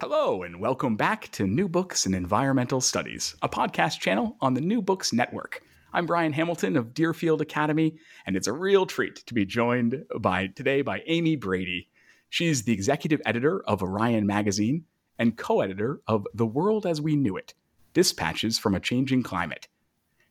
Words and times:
Hello, 0.00 0.42
and 0.42 0.58
welcome 0.58 0.96
back 0.96 1.30
to 1.30 1.46
New 1.46 1.68
Books 1.68 2.04
in 2.04 2.14
Environmental 2.14 2.80
Studies, 2.80 3.36
a 3.42 3.48
podcast 3.48 4.00
channel 4.00 4.36
on 4.40 4.52
the 4.52 4.60
New 4.60 4.82
Books 4.82 5.12
Network. 5.12 5.62
I'm 5.92 6.04
Brian 6.04 6.32
Hamilton 6.32 6.76
of 6.76 6.92
Deerfield 6.94 7.40
Academy, 7.40 7.96
and 8.26 8.34
it's 8.34 8.48
a 8.48 8.52
real 8.52 8.86
treat 8.86 9.24
to 9.26 9.34
be 9.34 9.46
joined 9.46 10.04
by 10.18 10.48
today 10.48 10.82
by 10.82 11.04
Amy 11.06 11.36
Brady. 11.36 11.88
She's 12.28 12.64
the 12.64 12.72
executive 12.72 13.22
editor 13.24 13.62
of 13.66 13.84
Orion 13.84 14.26
Magazine 14.26 14.84
and 15.16 15.36
co 15.36 15.60
editor 15.60 16.00
of 16.08 16.26
The 16.34 16.46
World 16.46 16.86
as 16.86 17.00
We 17.00 17.14
Knew 17.14 17.36
It 17.36 17.54
Dispatches 17.92 18.58
from 18.58 18.74
a 18.74 18.80
Changing 18.80 19.22
Climate. 19.22 19.68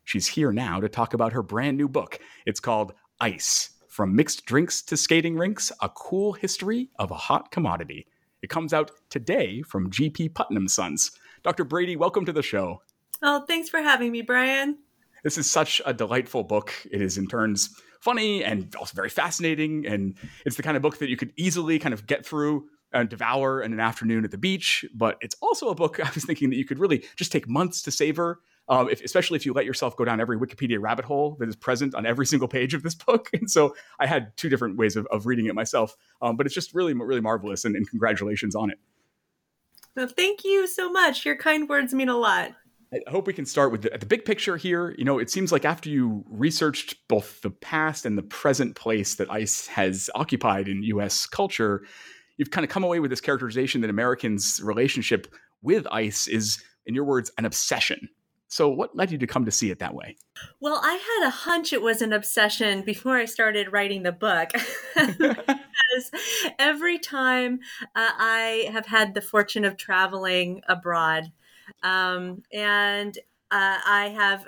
She's 0.04 0.28
here 0.28 0.52
now 0.52 0.82
to 0.82 0.90
talk 0.90 1.14
about 1.14 1.32
her 1.32 1.42
brand 1.42 1.78
new 1.78 1.88
book. 1.88 2.20
It's 2.46 2.60
called 2.60 2.94
Ice 3.22 3.70
From 3.88 4.14
Mixed 4.14 4.46
Drinks 4.46 4.82
to 4.84 4.98
Skating 4.98 5.38
Rinks 5.38 5.72
A 5.82 5.88
Cool 5.88 6.34
History 6.34 6.90
of 7.00 7.12
a 7.12 7.16
Hot 7.16 7.50
Commodity. 7.50 8.08
It 8.44 8.50
comes 8.50 8.74
out 8.74 8.92
today 9.10 9.62
from 9.62 9.90
G.P. 9.90 10.30
Putnam 10.30 10.68
Sons. 10.68 11.12
Dr. 11.44 11.64
Brady, 11.64 11.96
welcome 11.96 12.26
to 12.26 12.34
the 12.34 12.44
show. 12.44 12.82
Oh, 13.22 13.46
thanks 13.48 13.70
for 13.70 13.82
having 13.82 14.12
me, 14.12 14.22
Brian. 14.22 14.80
This 15.24 15.38
is 15.38 15.50
such 15.50 15.82
a 15.86 15.94
delightful 15.94 16.44
book. 16.44 16.74
It 16.92 17.02
is, 17.02 17.18
in 17.18 17.28
turns, 17.28 17.74
funny 18.02 18.44
and 18.44 18.76
also 18.76 18.94
very 18.96 19.10
fascinating. 19.10 19.88
And 19.88 20.16
it's 20.46 20.58
the 20.58 20.64
kind 20.64 20.76
of 20.76 20.84
book 20.84 20.98
that 20.98 21.10
you 21.10 21.16
could 21.16 21.32
easily 21.38 21.80
kind 21.80 21.94
of 21.94 22.06
get 22.06 22.26
through 22.26 22.68
and 22.92 23.08
devour 23.08 23.62
in 23.62 23.72
an 23.72 23.80
afternoon 23.80 24.26
at 24.26 24.32
the 24.32 24.38
beach. 24.38 24.84
But 24.94 25.18
it's 25.22 25.38
also 25.42 25.70
a 25.70 25.76
book 25.76 26.00
I 26.06 26.12
was 26.14 26.26
thinking 26.26 26.50
that 26.50 26.58
you 26.58 26.66
could 26.66 26.80
really 26.80 27.06
just 27.16 27.32
take 27.32 27.48
months 27.48 27.82
to 27.84 27.92
savor 27.92 28.42
um, 28.70 28.90
if, 28.90 29.04
especially 29.04 29.36
if 29.36 29.46
you 29.46 29.54
let 29.54 29.66
yourself 29.66 29.96
go 29.98 30.06
down 30.06 30.22
every 30.22 30.38
Wikipedia 30.38 30.78
rabbit 30.80 31.06
hole 31.06 31.36
that 31.40 31.50
is 31.50 31.56
present 31.56 31.96
on 31.96 32.06
every 32.06 32.26
single 32.34 32.48
page 32.48 32.74
of 32.74 32.84
this 32.84 32.96
book. 32.96 33.30
And 33.34 33.50
so 33.50 33.76
I 34.00 34.08
had 34.08 34.36
two 34.38 34.50
different 34.50 34.78
ways 34.78 34.96
of, 34.96 35.06
of 35.08 35.26
reading 35.26 35.48
it 35.48 35.56
myself, 35.56 35.96
um, 36.22 36.38
but 36.38 36.46
it's 36.46 36.56
just 36.56 36.74
really, 36.74 36.94
really 36.94 37.22
marvelous. 37.22 37.66
And, 37.66 37.76
and 37.76 37.90
congratulations 37.90 38.56
on 38.56 38.72
it. 38.72 38.80
Well, 39.96 40.08
thank 40.08 40.44
you 40.44 40.66
so 40.68 40.92
much. 40.92 41.26
Your 41.26 41.36
kind 41.36 41.70
words 41.70 41.94
mean 41.94 42.10
a 42.10 42.18
lot. 42.18 42.52
I 42.94 43.10
hope 43.10 43.26
we 43.26 43.34
can 43.34 43.46
start 43.46 43.72
with 43.72 43.82
the, 43.82 43.98
the, 43.98 44.06
big 44.06 44.24
picture 44.24 44.56
here. 44.56 44.94
You 44.98 45.06
know, 45.06 45.18
it 45.18 45.30
seems 45.30 45.52
like 45.52 45.66
after 45.66 45.90
you 45.90 46.24
researched 46.30 46.96
both 47.08 47.42
the 47.42 47.50
past 47.50 48.06
and 48.06 48.18
the 48.18 48.24
present 48.24 48.76
place 48.76 49.16
that 49.16 49.32
ice 49.32 49.66
has 49.68 50.12
occupied 50.14 50.68
in 50.68 50.84
U.S. 50.84 51.26
culture, 51.26 51.84
you've 52.38 52.52
kind 52.52 52.64
of 52.64 52.70
come 52.70 52.84
away 52.84 53.00
with 53.00 53.10
this 53.10 53.22
characterization 53.22 53.82
that 53.82 53.90
Americans' 53.90 54.62
relationship 54.64 55.34
with 55.64 55.88
ice 55.92 56.28
is, 56.28 56.64
in 56.86 56.94
your 56.94 57.04
words, 57.04 57.32
an 57.38 57.46
obsession. 57.46 58.10
So, 58.54 58.70
what 58.70 58.96
led 58.96 59.12
you 59.12 59.18
to 59.18 59.26
come 59.26 59.46
to 59.46 59.52
see 59.52 59.72
it 59.72 59.80
that 59.80 59.96
way? 59.96 60.16
Well, 60.60 60.80
I 60.84 60.94
had 60.94 61.28
a 61.28 61.32
hunch 61.32 61.74
it 61.74 61.82
was 61.82 62.04
an 62.04 62.14
obsession 62.14 62.84
before 62.84 63.18
I 63.18 63.26
started 63.26 63.72
writing 63.72 64.04
the 64.04 64.12
book. 64.12 64.52
because 64.96 66.12
every 66.60 67.00
time 67.00 67.62
uh, 67.96 68.12
I 68.16 68.70
have 68.72 68.86
had 68.86 69.16
the 69.16 69.22
fortune 69.22 69.66
of 69.66 69.76
traveling 69.76 70.62
abroad, 70.68 71.32
um, 71.82 72.44
and 72.54 73.18
uh, 73.50 73.80
I 73.88 74.14
have 74.16 74.48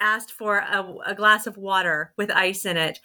asked 0.00 0.32
for 0.32 0.58
a, 0.58 0.94
a, 1.06 1.14
glass 1.14 1.46
of 1.46 1.56
water 1.56 2.12
with 2.18 2.30
ice 2.30 2.66
in 2.66 2.76
it, 2.76 3.00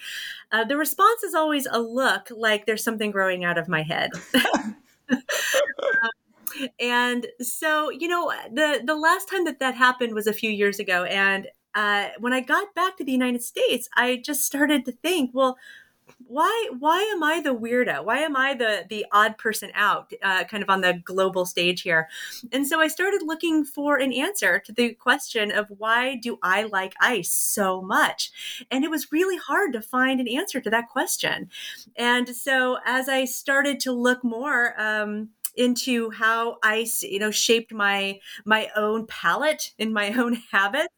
uh, 0.52 0.66
the 0.66 0.76
response 0.76 1.24
is 1.24 1.34
always 1.34 1.66
a 1.66 1.80
look 1.80 2.28
like 2.30 2.66
there's 2.66 2.84
something 2.84 3.12
growing 3.12 3.46
out 3.46 3.58
of 3.58 3.70
my 3.70 3.84
head. 3.84 4.10
um, 5.10 5.22
and 6.80 7.28
so 7.40 7.90
you 7.90 8.08
know 8.08 8.32
the 8.52 8.82
the 8.86 8.96
last 8.96 9.30
time 9.30 9.46
that 9.46 9.60
that 9.60 9.76
happened 9.76 10.14
was 10.14 10.28
a 10.28 10.34
few 10.34 10.50
years 10.50 10.80
ago. 10.80 11.04
And 11.06 11.48
uh, 11.74 12.10
when 12.20 12.34
i 12.34 12.42
got 12.42 12.76
back 12.76 12.98
to 12.98 13.04
the 13.06 13.14
united 13.14 13.42
states 13.42 13.88
i 13.96 14.18
just 14.18 14.44
started 14.44 14.84
to 14.84 14.92
think 14.92 15.32
well 15.34 15.58
why 16.28 16.70
why 16.80 17.02
am 17.14 17.24
i 17.24 17.42
the 17.42 17.56
weirdo? 17.56 18.06
Why 18.06 18.20
am 18.20 18.36
i 18.36 18.54
the 18.54 18.86
the 18.90 19.06
odd 19.12 19.38
person 19.38 19.72
out 19.74 20.12
uh, 20.22 20.44
kind 20.46 20.64
of 20.64 20.70
on 20.70 20.82
the 20.82 21.02
global 21.04 21.46
stage 21.46 21.82
here? 21.82 22.08
And 22.52 22.68
so 22.68 22.80
i 22.80 22.88
started 22.88 23.22
looking 23.24 23.64
for 23.66 23.98
an 23.98 24.14
answer 24.14 24.60
to 24.60 24.72
the 24.72 24.94
question 24.94 25.52
of 25.52 25.68
why 25.78 26.16
do 26.16 26.38
i 26.42 26.64
like 26.64 26.96
ice 27.00 27.32
so 27.32 27.82
much? 27.82 28.32
And 28.70 28.84
it 28.84 28.92
was 28.92 29.12
really 29.12 29.38
hard 29.38 29.74
to 29.74 29.82
find 29.82 30.20
an 30.20 30.28
answer 30.28 30.62
to 30.62 30.70
that 30.70 30.90
question. 30.90 31.50
And 31.96 32.30
so 32.30 32.78
as 32.86 33.10
i 33.10 33.26
started 33.26 33.80
to 33.82 33.92
look 33.92 34.24
more 34.24 34.80
um, 34.80 35.30
into 35.56 36.10
how 36.12 36.58
ice, 36.64 37.04
you 37.04 37.20
know, 37.20 37.32
shaped 37.32 37.74
my 37.74 38.20
my 38.46 38.70
own 38.76 39.06
palate 39.08 39.72
and 39.80 39.94
my 39.94 40.12
own 40.18 40.42
habits. 40.52 40.94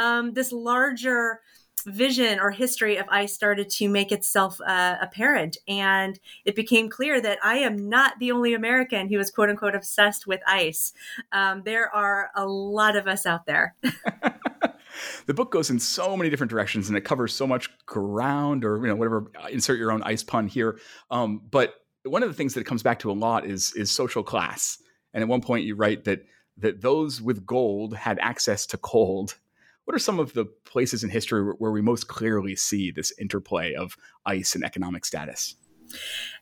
Um, 0.00 0.34
this 0.34 0.52
larger 0.52 1.40
vision 1.86 2.40
or 2.40 2.50
history 2.50 2.96
of 2.96 3.06
ice 3.08 3.32
started 3.32 3.70
to 3.70 3.88
make 3.88 4.10
itself 4.10 4.60
uh, 4.66 4.96
apparent, 5.00 5.56
and 5.68 6.18
it 6.44 6.54
became 6.54 6.88
clear 6.88 7.20
that 7.20 7.38
I 7.42 7.58
am 7.58 7.88
not 7.88 8.18
the 8.18 8.32
only 8.32 8.54
American 8.54 9.08
who 9.08 9.18
is 9.18 9.30
quote 9.30 9.50
unquote 9.50 9.74
obsessed 9.74 10.26
with 10.26 10.40
ice. 10.46 10.92
Um, 11.32 11.62
there 11.64 11.94
are 11.94 12.30
a 12.34 12.46
lot 12.46 12.96
of 12.96 13.06
us 13.06 13.24
out 13.24 13.46
there. 13.46 13.74
the 15.26 15.34
book 15.34 15.50
goes 15.50 15.70
in 15.70 15.78
so 15.78 16.16
many 16.16 16.30
different 16.30 16.50
directions 16.50 16.88
and 16.88 16.96
it 16.96 17.02
covers 17.02 17.34
so 17.34 17.46
much 17.46 17.70
ground 17.86 18.64
or 18.64 18.76
you 18.78 18.86
know 18.86 18.96
whatever 18.96 19.30
insert 19.50 19.78
your 19.78 19.92
own 19.92 20.02
ice 20.02 20.22
pun 20.22 20.48
here 20.48 20.78
um, 21.10 21.42
but 21.50 21.74
one 22.06 22.22
of 22.22 22.28
the 22.28 22.34
things 22.34 22.54
that 22.54 22.64
comes 22.64 22.82
back 22.82 22.98
to 23.00 23.10
a 23.10 23.12
lot 23.12 23.46
is 23.46 23.72
is 23.74 23.90
social 23.90 24.22
class. 24.22 24.78
And 25.12 25.22
at 25.22 25.28
one 25.28 25.40
point, 25.40 25.64
you 25.64 25.74
write 25.74 26.04
that 26.04 26.24
that 26.58 26.80
those 26.80 27.20
with 27.20 27.46
gold 27.46 27.94
had 27.94 28.18
access 28.20 28.66
to 28.66 28.78
cold. 28.78 29.38
What 29.84 29.94
are 29.94 30.00
some 30.00 30.18
of 30.18 30.32
the 30.32 30.46
places 30.64 31.04
in 31.04 31.10
history 31.10 31.42
where 31.58 31.70
we 31.70 31.80
most 31.80 32.08
clearly 32.08 32.56
see 32.56 32.90
this 32.90 33.12
interplay 33.20 33.74
of 33.74 33.96
ice 34.24 34.54
and 34.54 34.64
economic 34.64 35.04
status? 35.04 35.54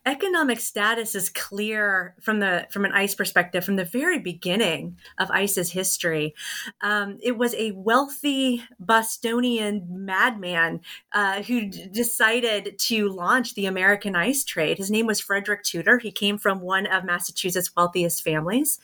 Economic 0.05 0.59
status 0.59 1.15
is 1.15 1.29
clear 1.29 2.15
from 2.21 2.39
the 2.39 2.67
from 2.69 2.85
an 2.85 2.91
ice 2.91 3.15
perspective 3.15 3.65
from 3.65 3.75
the 3.75 3.85
very 3.85 4.19
beginning 4.19 4.97
of 5.17 5.31
ice's 5.31 5.71
history. 5.71 6.35
Um, 6.81 7.17
it 7.23 7.37
was 7.37 7.55
a 7.55 7.71
wealthy 7.71 8.63
bostonian 8.79 9.85
madman 9.89 10.81
uh, 11.11 11.41
who 11.43 11.69
d- 11.69 11.87
decided 11.91 12.77
to 12.79 13.09
launch 13.09 13.55
the 13.55 13.65
american 13.65 14.15
ice 14.15 14.43
trade. 14.43 14.77
His 14.77 14.91
name 14.91 15.07
was 15.07 15.19
frederick 15.19 15.63
tudor. 15.63 15.97
He 15.97 16.11
came 16.11 16.37
from 16.37 16.61
one 16.61 16.85
of 16.85 17.03
massachusetts 17.03 17.71
wealthiest 17.75 18.23
families. 18.23 18.79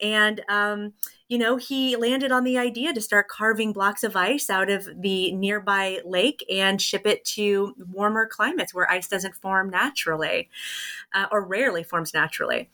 And 0.00 0.42
um, 0.48 0.94
you 1.32 1.38
know, 1.38 1.56
he 1.56 1.96
landed 1.96 2.30
on 2.30 2.44
the 2.44 2.58
idea 2.58 2.92
to 2.92 3.00
start 3.00 3.26
carving 3.26 3.72
blocks 3.72 4.04
of 4.04 4.14
ice 4.14 4.50
out 4.50 4.68
of 4.68 4.86
the 4.94 5.32
nearby 5.32 5.98
lake 6.04 6.44
and 6.52 6.78
ship 6.78 7.06
it 7.06 7.24
to 7.24 7.74
warmer 7.90 8.26
climates 8.26 8.74
where 8.74 8.90
ice 8.90 9.08
doesn't 9.08 9.34
form 9.36 9.70
naturally 9.70 10.50
uh, 11.14 11.24
or 11.32 11.42
rarely 11.42 11.82
forms 11.82 12.12
naturally. 12.12 12.68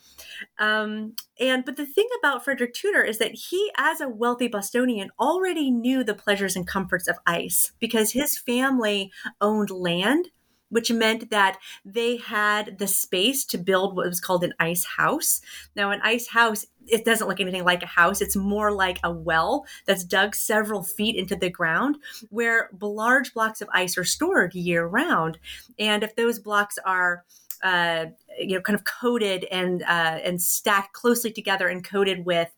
Um, 0.59 1.15
and 1.39 1.65
but 1.65 1.77
the 1.77 1.87
thing 1.87 2.09
about 2.19 2.43
Frederick 2.43 2.75
Tudor 2.75 3.05
is 3.05 3.19
that 3.19 3.33
he, 3.33 3.71
as 3.77 4.01
a 4.01 4.09
wealthy 4.09 4.49
Bostonian, 4.49 5.13
already 5.21 5.71
knew 5.71 6.03
the 6.03 6.13
pleasures 6.13 6.57
and 6.57 6.67
comforts 6.67 7.07
of 7.07 7.21
ice 7.25 7.71
because 7.79 8.11
his 8.11 8.37
family 8.37 9.13
owned 9.41 9.71
land 9.71 10.31
which 10.71 10.91
meant 10.91 11.31
that 11.31 11.59
they 11.85 12.17
had 12.17 12.79
the 12.79 12.87
space 12.87 13.45
to 13.47 13.59
build 13.59 13.97
what 13.97 14.07
was 14.07 14.21
called 14.21 14.45
an 14.45 14.55
ice 14.59 14.85
house. 14.85 15.41
Now, 15.75 15.91
an 15.91 16.01
ice 16.03 16.29
house, 16.29 16.67
it 16.87 17.05
doesn't 17.05 17.29
look 17.29 17.41
anything 17.41 17.65
like 17.65 17.83
a 17.83 17.87
house. 17.87 18.21
It's 18.21 18.37
more 18.37 18.73
like 18.73 18.99
a 19.03 19.11
well 19.11 19.67
that's 19.87 20.05
dug 20.05 20.35
several 20.35 20.83
feet 20.83 21.17
into 21.17 21.37
the 21.37 21.51
ground 21.51 21.99
where 22.31 22.71
large 22.81 23.35
blocks 23.35 23.61
of 23.61 23.69
ice 23.73 23.97
are 23.99 24.05
stored 24.05 24.55
year 24.55 24.87
round. 24.87 25.39
And 25.79 26.03
if 26.03 26.17
those 26.17 26.39
blocks 26.39 26.79
are 26.85 27.25
uh, 27.63 28.07
you 28.39 28.55
know, 28.55 28.61
kind 28.61 28.79
of 28.79 28.85
coated 28.85 29.45
and 29.51 29.83
uh, 29.83 30.19
and 30.23 30.41
stacked 30.41 30.93
closely 30.93 31.33
together 31.33 31.67
and 31.67 31.85
coated 31.85 32.25
with 32.25 32.55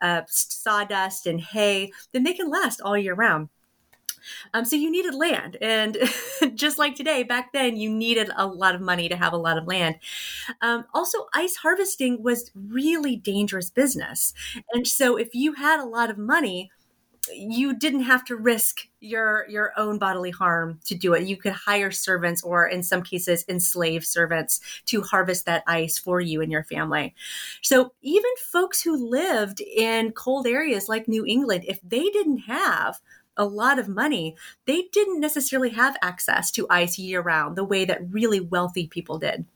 uh, 0.00 0.22
sawdust 0.28 1.26
and 1.26 1.40
hay, 1.40 1.90
then 2.12 2.22
they 2.22 2.34
can 2.34 2.50
last 2.50 2.80
all 2.80 2.98
year 2.98 3.14
round. 3.14 3.48
Um, 4.54 4.64
so 4.64 4.76
you 4.76 4.90
needed 4.90 5.14
land. 5.14 5.56
And 5.60 5.98
just 6.54 6.78
like 6.78 6.94
today, 6.94 7.22
back 7.22 7.52
then, 7.52 7.76
you 7.76 7.90
needed 7.90 8.30
a 8.36 8.46
lot 8.46 8.74
of 8.74 8.80
money 8.80 9.08
to 9.08 9.16
have 9.16 9.32
a 9.32 9.38
lot 9.38 9.58
of 9.58 9.66
land. 9.66 9.96
Um, 10.60 10.84
also, 10.94 11.26
ice 11.34 11.56
harvesting 11.56 12.22
was 12.22 12.50
really 12.54 13.16
dangerous 13.16 13.70
business. 13.70 14.34
And 14.72 14.86
so 14.86 15.16
if 15.16 15.34
you 15.34 15.54
had 15.54 15.80
a 15.80 15.86
lot 15.86 16.10
of 16.10 16.18
money, 16.18 16.70
you 17.30 17.74
didn't 17.74 18.02
have 18.02 18.24
to 18.24 18.36
risk 18.36 18.88
your 19.00 19.46
your 19.48 19.72
own 19.76 19.98
bodily 19.98 20.30
harm 20.30 20.80
to 20.84 20.94
do 20.94 21.14
it. 21.14 21.26
You 21.26 21.36
could 21.36 21.52
hire 21.52 21.90
servants, 21.90 22.42
or 22.42 22.66
in 22.66 22.82
some 22.82 23.02
cases, 23.02 23.44
enslave 23.48 24.04
servants 24.04 24.60
to 24.86 25.02
harvest 25.02 25.46
that 25.46 25.62
ice 25.66 25.98
for 25.98 26.20
you 26.20 26.40
and 26.40 26.50
your 26.50 26.64
family. 26.64 27.14
So 27.62 27.92
even 28.02 28.30
folks 28.50 28.82
who 28.82 29.08
lived 29.08 29.60
in 29.60 30.12
cold 30.12 30.46
areas 30.46 30.88
like 30.88 31.06
New 31.06 31.24
England, 31.24 31.64
if 31.68 31.80
they 31.82 32.10
didn't 32.10 32.38
have 32.38 33.00
a 33.36 33.44
lot 33.44 33.78
of 33.78 33.88
money, 33.88 34.36
they 34.66 34.84
didn't 34.92 35.20
necessarily 35.20 35.70
have 35.70 35.96
access 36.02 36.50
to 36.52 36.66
ice 36.68 36.98
year 36.98 37.20
round 37.20 37.56
the 37.56 37.64
way 37.64 37.84
that 37.84 38.00
really 38.10 38.40
wealthy 38.40 38.86
people 38.86 39.18
did. 39.18 39.46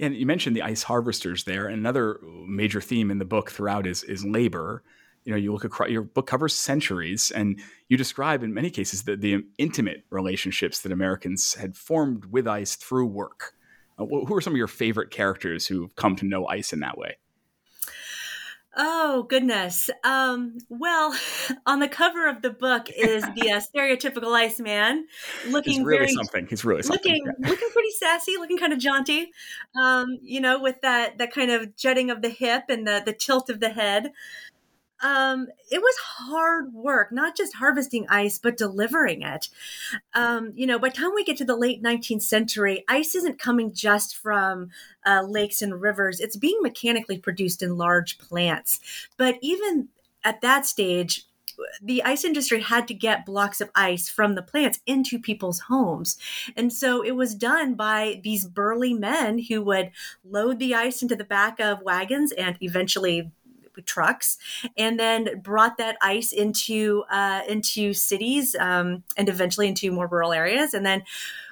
And 0.00 0.14
you 0.14 0.26
mentioned 0.26 0.54
the 0.54 0.62
ice 0.62 0.84
harvesters 0.84 1.44
there. 1.44 1.66
Another 1.66 2.20
major 2.46 2.80
theme 2.80 3.10
in 3.10 3.18
the 3.18 3.24
book 3.24 3.50
throughout 3.50 3.86
is 3.86 4.04
is 4.04 4.24
labor. 4.24 4.82
You 5.24 5.32
know, 5.32 5.38
you 5.38 5.52
look 5.52 5.64
across 5.64 5.90
your 5.90 6.02
book 6.02 6.26
covers 6.26 6.54
centuries, 6.54 7.30
and 7.30 7.60
you 7.88 7.96
describe 7.96 8.42
in 8.42 8.54
many 8.54 8.70
cases 8.70 9.02
the, 9.02 9.16
the 9.16 9.44
intimate 9.58 10.04
relationships 10.10 10.80
that 10.80 10.92
Americans 10.92 11.54
had 11.54 11.76
formed 11.76 12.26
with 12.26 12.46
ice 12.46 12.76
through 12.76 13.06
work. 13.06 13.54
Uh, 13.98 14.06
who 14.06 14.34
are 14.34 14.40
some 14.40 14.52
of 14.52 14.56
your 14.56 14.68
favorite 14.68 15.10
characters 15.10 15.66
who've 15.66 15.94
come 15.96 16.14
to 16.16 16.24
know 16.24 16.46
ice 16.46 16.72
in 16.72 16.80
that 16.80 16.96
way? 16.96 17.16
Oh 18.76 19.24
goodness. 19.24 19.90
Um, 20.04 20.58
well, 20.68 21.16
on 21.66 21.80
the 21.80 21.88
cover 21.88 22.28
of 22.28 22.42
the 22.42 22.50
book 22.50 22.88
is 22.90 23.22
the 23.34 23.52
uh, 23.52 23.60
stereotypical 23.60 24.34
Iceman, 24.34 25.06
looking 25.48 25.78
He's 25.78 25.82
really 25.82 25.98
very 26.06 26.12
something. 26.12 26.46
He's 26.48 26.64
really 26.64 26.82
something. 26.82 27.24
looking 27.24 27.48
looking 27.48 27.70
pretty 27.70 27.90
sassy, 27.98 28.32
looking 28.38 28.58
kind 28.58 28.72
of 28.72 28.78
jaunty. 28.78 29.32
Um, 29.80 30.18
you 30.22 30.40
know, 30.40 30.60
with 30.60 30.80
that 30.82 31.18
that 31.18 31.32
kind 31.32 31.50
of 31.50 31.76
jutting 31.76 32.10
of 32.10 32.22
the 32.22 32.30
hip 32.30 32.64
and 32.68 32.86
the 32.86 33.02
the 33.04 33.12
tilt 33.12 33.50
of 33.50 33.60
the 33.60 33.70
head 33.70 34.12
um, 35.00 35.48
it 35.70 35.80
was 35.80 35.96
hard 35.96 36.72
work, 36.72 37.12
not 37.12 37.36
just 37.36 37.54
harvesting 37.54 38.06
ice, 38.08 38.38
but 38.38 38.56
delivering 38.56 39.22
it. 39.22 39.48
Um, 40.14 40.52
you 40.54 40.66
know, 40.66 40.78
by 40.78 40.88
the 40.88 40.96
time 40.96 41.12
we 41.14 41.24
get 41.24 41.36
to 41.38 41.44
the 41.44 41.56
late 41.56 41.82
19th 41.82 42.22
century, 42.22 42.84
ice 42.88 43.14
isn't 43.14 43.38
coming 43.38 43.72
just 43.72 44.16
from 44.16 44.70
uh, 45.06 45.22
lakes 45.22 45.62
and 45.62 45.80
rivers, 45.80 46.20
it's 46.20 46.36
being 46.36 46.58
mechanically 46.62 47.18
produced 47.18 47.62
in 47.62 47.76
large 47.76 48.18
plants. 48.18 48.80
But 49.16 49.38
even 49.40 49.88
at 50.24 50.40
that 50.40 50.66
stage, 50.66 51.26
the 51.82 52.02
ice 52.04 52.24
industry 52.24 52.60
had 52.60 52.86
to 52.88 52.94
get 52.94 53.26
blocks 53.26 53.60
of 53.60 53.70
ice 53.74 54.08
from 54.08 54.34
the 54.34 54.42
plants 54.42 54.80
into 54.86 55.18
people's 55.18 55.60
homes. 55.60 56.16
And 56.56 56.72
so 56.72 57.02
it 57.02 57.12
was 57.12 57.34
done 57.34 57.74
by 57.74 58.20
these 58.22 58.46
burly 58.46 58.94
men 58.94 59.38
who 59.38 59.62
would 59.62 59.90
load 60.24 60.58
the 60.58 60.74
ice 60.74 61.02
into 61.02 61.16
the 61.16 61.24
back 61.24 61.58
of 61.60 61.82
wagons 61.82 62.32
and 62.32 62.56
eventually 62.60 63.32
trucks, 63.82 64.38
and 64.76 64.98
then 64.98 65.40
brought 65.42 65.78
that 65.78 65.96
ice 66.00 66.32
into 66.32 67.04
uh, 67.10 67.42
into 67.48 67.92
cities 67.94 68.54
um, 68.58 69.02
and 69.16 69.28
eventually 69.28 69.68
into 69.68 69.92
more 69.92 70.06
rural 70.06 70.32
areas, 70.32 70.74
and 70.74 70.84
then 70.84 71.02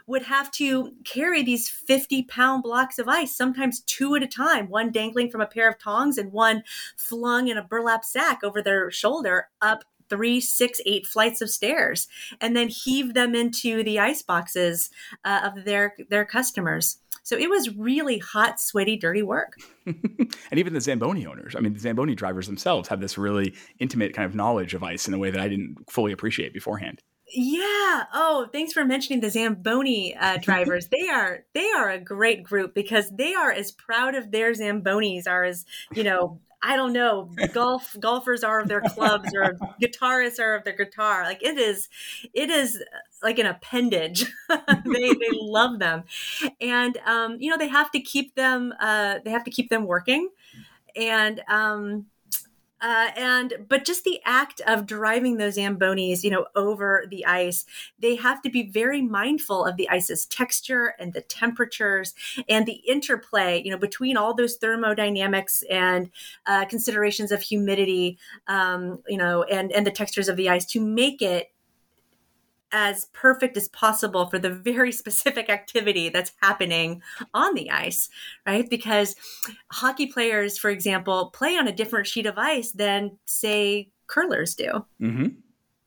would 0.07 0.23
have 0.23 0.51
to 0.53 0.93
carry 1.05 1.43
these 1.43 1.69
50 1.69 2.23
pound 2.25 2.63
blocks 2.63 2.99
of 2.99 3.09
ice, 3.09 3.35
sometimes 3.35 3.81
two 3.81 4.15
at 4.15 4.23
a 4.23 4.29
time, 4.29 4.69
one 4.69 4.93
dangling 4.93 5.31
from 5.31 5.41
a 5.41 5.47
pair 5.47 5.69
of 5.69 5.79
tongs 5.79 6.17
and 6.17 6.33
one 6.33 6.63
flung 6.97 7.49
in 7.49 7.59
a 7.59 7.63
burlap 7.63 8.05
sack 8.05 8.41
over 8.45 8.63
their 8.63 8.91
shoulder 8.91 9.49
up 9.61 9.85
three, 10.09 10.41
six, 10.41 10.81
eight 10.87 11.07
flights 11.07 11.41
of 11.41 11.51
stairs, 11.51 12.09
and 12.41 12.57
then 12.57 12.69
heave 12.69 13.15
them 13.15 13.35
into 13.35 13.83
the 13.83 13.99
ice 13.99 14.23
boxes 14.23 14.91
uh, 15.25 15.41
of 15.45 15.65
their 15.65 15.97
their 16.09 16.25
customers. 16.25 16.99
So 17.27 17.37
it 17.37 17.51
was 17.51 17.75
really 17.77 18.19
hot, 18.19 18.61
sweaty, 18.61 18.97
dirty 18.97 19.25
work. 19.25 19.55
and 19.87 20.31
even 20.53 20.75
the 20.75 20.81
Zamboni 20.81 21.27
owners, 21.27 21.57
I 21.57 21.61
mean, 21.61 21.73
the 21.73 21.81
Zamboni 21.81 22.15
drivers 22.15 22.47
themselves 22.47 22.89
have 22.89 23.01
this 23.01 23.19
really 23.19 23.53
intimate 23.81 24.15
kind 24.15 24.27
of 24.27 24.37
knowledge 24.37 24.75
of 24.75 24.85
ice 24.85 25.09
in 25.09 25.15
a 25.15 25.19
way 25.19 25.33
that 25.33 25.41
I 25.41 25.49
didn't 25.49 25.91
fully 25.91 26.13
appreciate 26.13 26.55
beforehand. 26.55 27.03
Yeah. 27.35 28.05
Oh, 28.15 28.47
thanks 28.53 28.73
for 28.73 28.85
mentioning 28.85 29.23
the 29.23 29.31
Zamboni 29.31 30.15
uh, 30.15 30.37
drivers. 30.41 30.87
they 30.87 31.09
are 31.09 31.41
they 31.53 31.69
are 31.73 31.91
a 31.91 31.99
great 31.99 32.45
group 32.45 32.77
because 32.77 33.11
they 33.11 33.35
are 33.35 33.51
as 33.51 33.73
proud 33.73 34.15
of 34.15 34.31
their 34.31 34.53
Zambonis 34.53 35.27
are 35.27 35.43
as 35.43 35.65
you 35.97 36.05
know 36.05 36.39
I 36.67 36.75
don't 36.75 36.93
know, 36.93 37.31
golf 37.53 37.97
golfers 38.01 38.43
are 38.43 38.61
of 38.61 38.67
their 38.67 38.81
clubs 38.81 39.33
or 39.35 39.57
guitarists 39.81 40.41
are 40.41 40.57
of 40.57 40.65
their 40.65 40.77
guitar. 40.77 41.23
Like 41.23 41.43
it 41.43 41.59
is, 41.59 41.89
it 42.35 42.51
is 42.51 42.83
like 43.23 43.39
an 43.39 43.47
appendage. 43.47 44.27
they 44.49 45.15
they 45.15 45.31
love 45.33 45.79
them, 45.79 46.03
and 46.61 46.99
um, 47.07 47.37
you 47.39 47.51
know 47.51 47.57
they 47.57 47.69
have 47.69 47.93
to 47.93 48.01
keep 48.01 48.35
them. 48.35 48.75
Uh, 48.81 49.21
they 49.25 49.31
have 49.31 49.45
to 49.45 49.51
keep 49.51 49.71
them 49.71 49.87
working, 49.87 50.29
and 50.97 51.41
um, 51.49 52.07
uh, 52.81 53.09
and 53.17 53.55
but 53.69 53.85
just 53.85 54.05
the 54.05 54.21
act 54.25 54.61
of 54.67 54.87
driving 54.87 55.37
those 55.37 55.57
zambonis 55.57 56.23
you 56.23 56.31
know 56.31 56.47
over 56.55 57.05
the 57.11 57.25
ice 57.25 57.65
they 57.99 58.17
have 58.17 58.43
to 58.43 58.51
be 58.51 58.63
very 58.63 59.03
mindful 59.03 59.65
of 59.65 59.77
the 59.77 59.89
ice's 59.89 60.27
texture 60.27 60.95
and 60.99 61.13
the 61.13 61.21
temperatures 61.23 62.15
and 62.49 62.67
the 62.67 62.81
interplay 62.87 63.63
you 63.65 63.71
know 63.71 63.79
between 63.79 64.17
all 64.17 64.35
those 64.35 64.57
thermodynamics 64.57 65.63
and 65.71 66.11
uh, 66.47 66.65
considerations 66.65 67.33
of 67.33 67.41
humidity 67.43 68.19
um, 68.49 69.03
you 69.09 69.17
know 69.17 69.43
and 69.45 69.73
and 69.73 69.87
the 69.87 69.91
textures 69.91 70.29
of 70.29 70.37
the 70.37 70.49
ice 70.49 70.67
to 70.67 70.81
make 70.81 71.23
it 71.23 71.51
as 72.77 73.07
perfect 73.15 73.57
as 73.57 73.69
possible 73.69 74.27
for 74.27 74.39
the 74.39 74.51
very 74.51 74.93
specific 75.03 75.49
activity 75.49 76.11
that's 76.11 76.33
happening 76.43 77.01
on 77.33 77.55
the 77.55 77.71
ice, 77.71 78.11
right? 78.47 78.69
Because 78.69 79.17
hockey 79.73 80.07
players, 80.07 80.59
for 80.59 80.69
example, 80.69 81.31
play 81.31 81.57
on 81.57 81.67
a 81.67 81.73
different 81.73 82.07
sheet 82.07 82.27
of 82.27 82.37
ice 82.37 82.73
than, 82.73 83.19
say, 83.25 83.89
curlers 84.09 84.55
do. 84.55 84.85
Mm-hmm. 85.01 85.29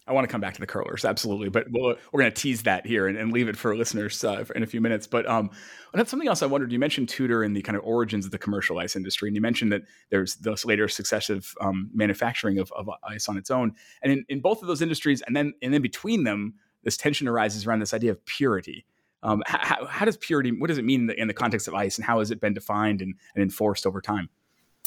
I 0.07 0.11
want 0.11 0.27
to 0.27 0.31
come 0.31 0.41
back 0.41 0.55
to 0.55 0.59
the 0.59 0.65
curlers, 0.65 1.05
absolutely, 1.05 1.49
but 1.49 1.67
we 1.71 1.79
we 1.79 1.91
are 1.91 2.19
going 2.19 2.31
to 2.31 2.31
tease 2.31 2.63
that 2.63 2.83
here 2.87 3.07
and, 3.07 3.15
and, 3.15 3.31
leave 3.31 3.47
it 3.47 3.55
for 3.55 3.75
listeners 3.75 4.23
uh, 4.23 4.43
in 4.55 4.63
a 4.63 4.65
few 4.65 4.81
minutes. 4.81 5.05
But 5.05 5.29
um, 5.29 5.51
that's 5.93 6.09
something 6.09 6.27
else 6.27 6.41
I 6.41 6.47
wondered. 6.47 6.71
You 6.71 6.79
mentioned 6.79 7.09
Tudor 7.09 7.43
and 7.43 7.55
the 7.55 7.61
kind 7.61 7.77
of 7.77 7.83
origins 7.83 8.25
of 8.25 8.31
the 8.31 8.39
commercial 8.39 8.79
ice 8.79 8.95
industry, 8.95 9.29
and 9.29 9.35
you 9.35 9.41
mentioned 9.41 9.71
that 9.71 9.83
there's 10.09 10.37
this 10.37 10.65
later 10.65 10.87
successive 10.87 11.53
um, 11.61 11.91
manufacturing 11.93 12.57
of, 12.57 12.71
of, 12.71 12.89
ice 13.07 13.29
on 13.29 13.37
its 13.37 13.51
own, 13.51 13.75
and 14.01 14.11
in, 14.11 14.25
in 14.29 14.39
both 14.39 14.63
of 14.63 14.67
those 14.67 14.81
industries, 14.81 15.21
and 15.27 15.35
then 15.35 15.53
and 15.61 15.71
then 15.71 15.83
between 15.83 16.23
them, 16.23 16.55
this 16.83 16.97
tension 16.97 17.27
arises 17.27 17.65
around 17.65 17.79
this 17.79 17.93
idea 17.93 18.11
of 18.11 18.23
purity. 18.25 18.85
Um, 19.21 19.43
how, 19.45 19.85
how, 19.85 20.05
does 20.05 20.17
purity, 20.17 20.51
what 20.51 20.67
does 20.67 20.77
it 20.77 20.85
mean 20.85 21.01
in 21.01 21.07
the, 21.07 21.19
in 21.21 21.27
the, 21.27 21.33
context 21.33 21.67
of 21.67 21.73
ice, 21.73 21.97
and 21.97 22.05
how 22.05 22.19
has 22.19 22.31
it 22.31 22.39
been 22.39 22.53
defined 22.53 23.01
and, 23.01 23.15
and 23.35 23.43
enforced 23.43 23.85
over 23.85 23.99
time? 23.99 24.29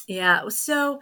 Yeah, 0.08 0.48
so 0.48 1.00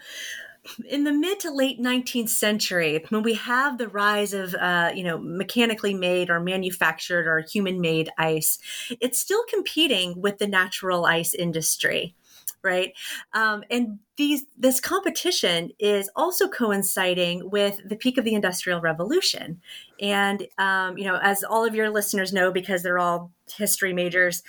in 0.88 1.04
the 1.04 1.12
mid 1.12 1.40
to 1.40 1.50
late 1.50 1.80
19th 1.80 2.28
century, 2.28 3.04
when 3.08 3.22
we 3.22 3.34
have 3.34 3.78
the 3.78 3.88
rise 3.88 4.34
of, 4.34 4.54
uh, 4.54 4.90
you 4.94 5.04
know, 5.04 5.18
mechanically 5.18 5.94
made 5.94 6.28
or 6.28 6.40
manufactured 6.40 7.26
or 7.26 7.40
human 7.40 7.80
made 7.80 8.10
ice, 8.18 8.58
it's 9.00 9.18
still 9.18 9.42
competing 9.48 10.20
with 10.20 10.38
the 10.38 10.46
natural 10.46 11.06
ice 11.06 11.32
industry 11.34 12.14
right? 12.62 12.92
Um, 13.32 13.64
and 13.70 13.98
these 14.16 14.44
this 14.56 14.80
competition 14.80 15.70
is 15.78 16.10
also 16.14 16.48
coinciding 16.48 17.50
with 17.50 17.80
the 17.88 17.96
peak 17.96 18.18
of 18.18 18.24
the 18.24 18.34
Industrial 18.34 18.80
Revolution, 18.80 19.60
and 20.00 20.46
um, 20.58 20.98
you 20.98 21.04
know, 21.04 21.18
as 21.22 21.42
all 21.42 21.64
of 21.64 21.74
your 21.74 21.90
listeners 21.90 22.32
know, 22.32 22.52
because 22.52 22.82
they're 22.82 22.98
all 22.98 23.32
history 23.56 23.92
majors 23.92 24.42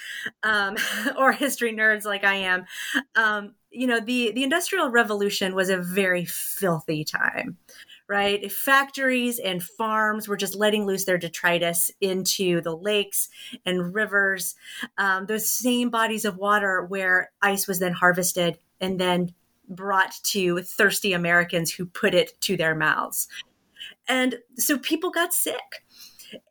um, 0.43 0.77
or 1.17 1.31
history 1.31 1.74
nerds 1.74 2.05
like 2.05 2.24
I 2.24 2.36
am. 2.36 2.65
Um, 3.15 3.55
you 3.71 3.88
know, 3.88 4.00
the 4.00 4.31
the 4.31 4.43
Industrial 4.43 4.89
Revolution 4.89 5.55
was 5.55 5.69
a 5.69 5.77
very 5.77 6.25
filthy 6.25 7.03
time 7.03 7.57
right? 8.12 8.51
Factories 8.51 9.39
and 9.39 9.63
farms 9.63 10.27
were 10.27 10.36
just 10.36 10.53
letting 10.53 10.86
loose 10.86 11.06
their 11.06 11.18
detritus 11.18 11.89
into 12.01 12.60
the 12.60 12.75
lakes 12.75 13.30
and 13.65 13.96
rivers, 13.96 14.53
um, 14.98 15.27
those 15.27 15.50
same 15.50 15.89
bodies 15.89 16.25
of 16.25 16.36
water 16.36 16.84
where 16.84 17.32
ice 17.41 17.70
was 17.70 17.80
then 17.80 17.94
harvested 17.94 18.60
and 18.82 19.00
then 19.00 19.34
brought 19.70 20.13
to 20.24 20.62
thirsty 20.62 21.13
Americans 21.13 21.72
who 21.72 21.86
put 21.86 22.13
it 22.13 22.34
to 22.41 22.58
their 22.58 22.75
mouths. 22.75 23.30
And 24.10 24.39
so 24.58 24.77
people 24.77 25.10
got 25.10 25.34
sick. 25.34 25.86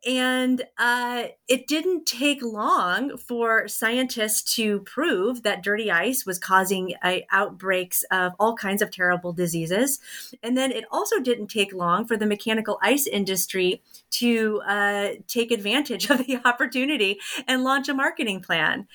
And 0.07 0.63
uh, 0.79 1.25
it 1.49 1.67
didn't 1.67 2.07
take 2.07 2.43
long 2.43 3.17
for 3.17 3.69
scientists 3.69 4.55
to 4.57 4.81
prove 4.81 5.43
that 5.43 5.63
dirty 5.63 5.91
ice 5.91 6.27
was 6.27 6.39
causing 6.39 6.95
uh, 7.03 7.19
outbreaks 7.31 8.05
of 8.11 8.33
all 8.39 8.57
kinds 8.57 8.83
of 8.83 8.91
terrible 8.91 9.33
diseases. 9.33 9.99
And 10.43 10.57
then 10.57 10.71
it 10.73 10.85
also 10.91 11.21
didn't 11.21 11.49
take 11.49 11.73
long 11.73 12.07
for 12.07 12.17
the 12.17 12.27
mechanical 12.27 12.79
ice 12.83 13.07
industry 13.07 13.83
to 14.11 14.61
uh, 14.67 15.09
take 15.27 15.51
advantage 15.51 16.11
of 16.11 16.27
the 16.27 16.41
opportunity 16.45 17.19
and 17.47 17.65
launch 17.65 17.89
a 17.89 17.95
marketing 17.95 18.41
plan 18.41 18.87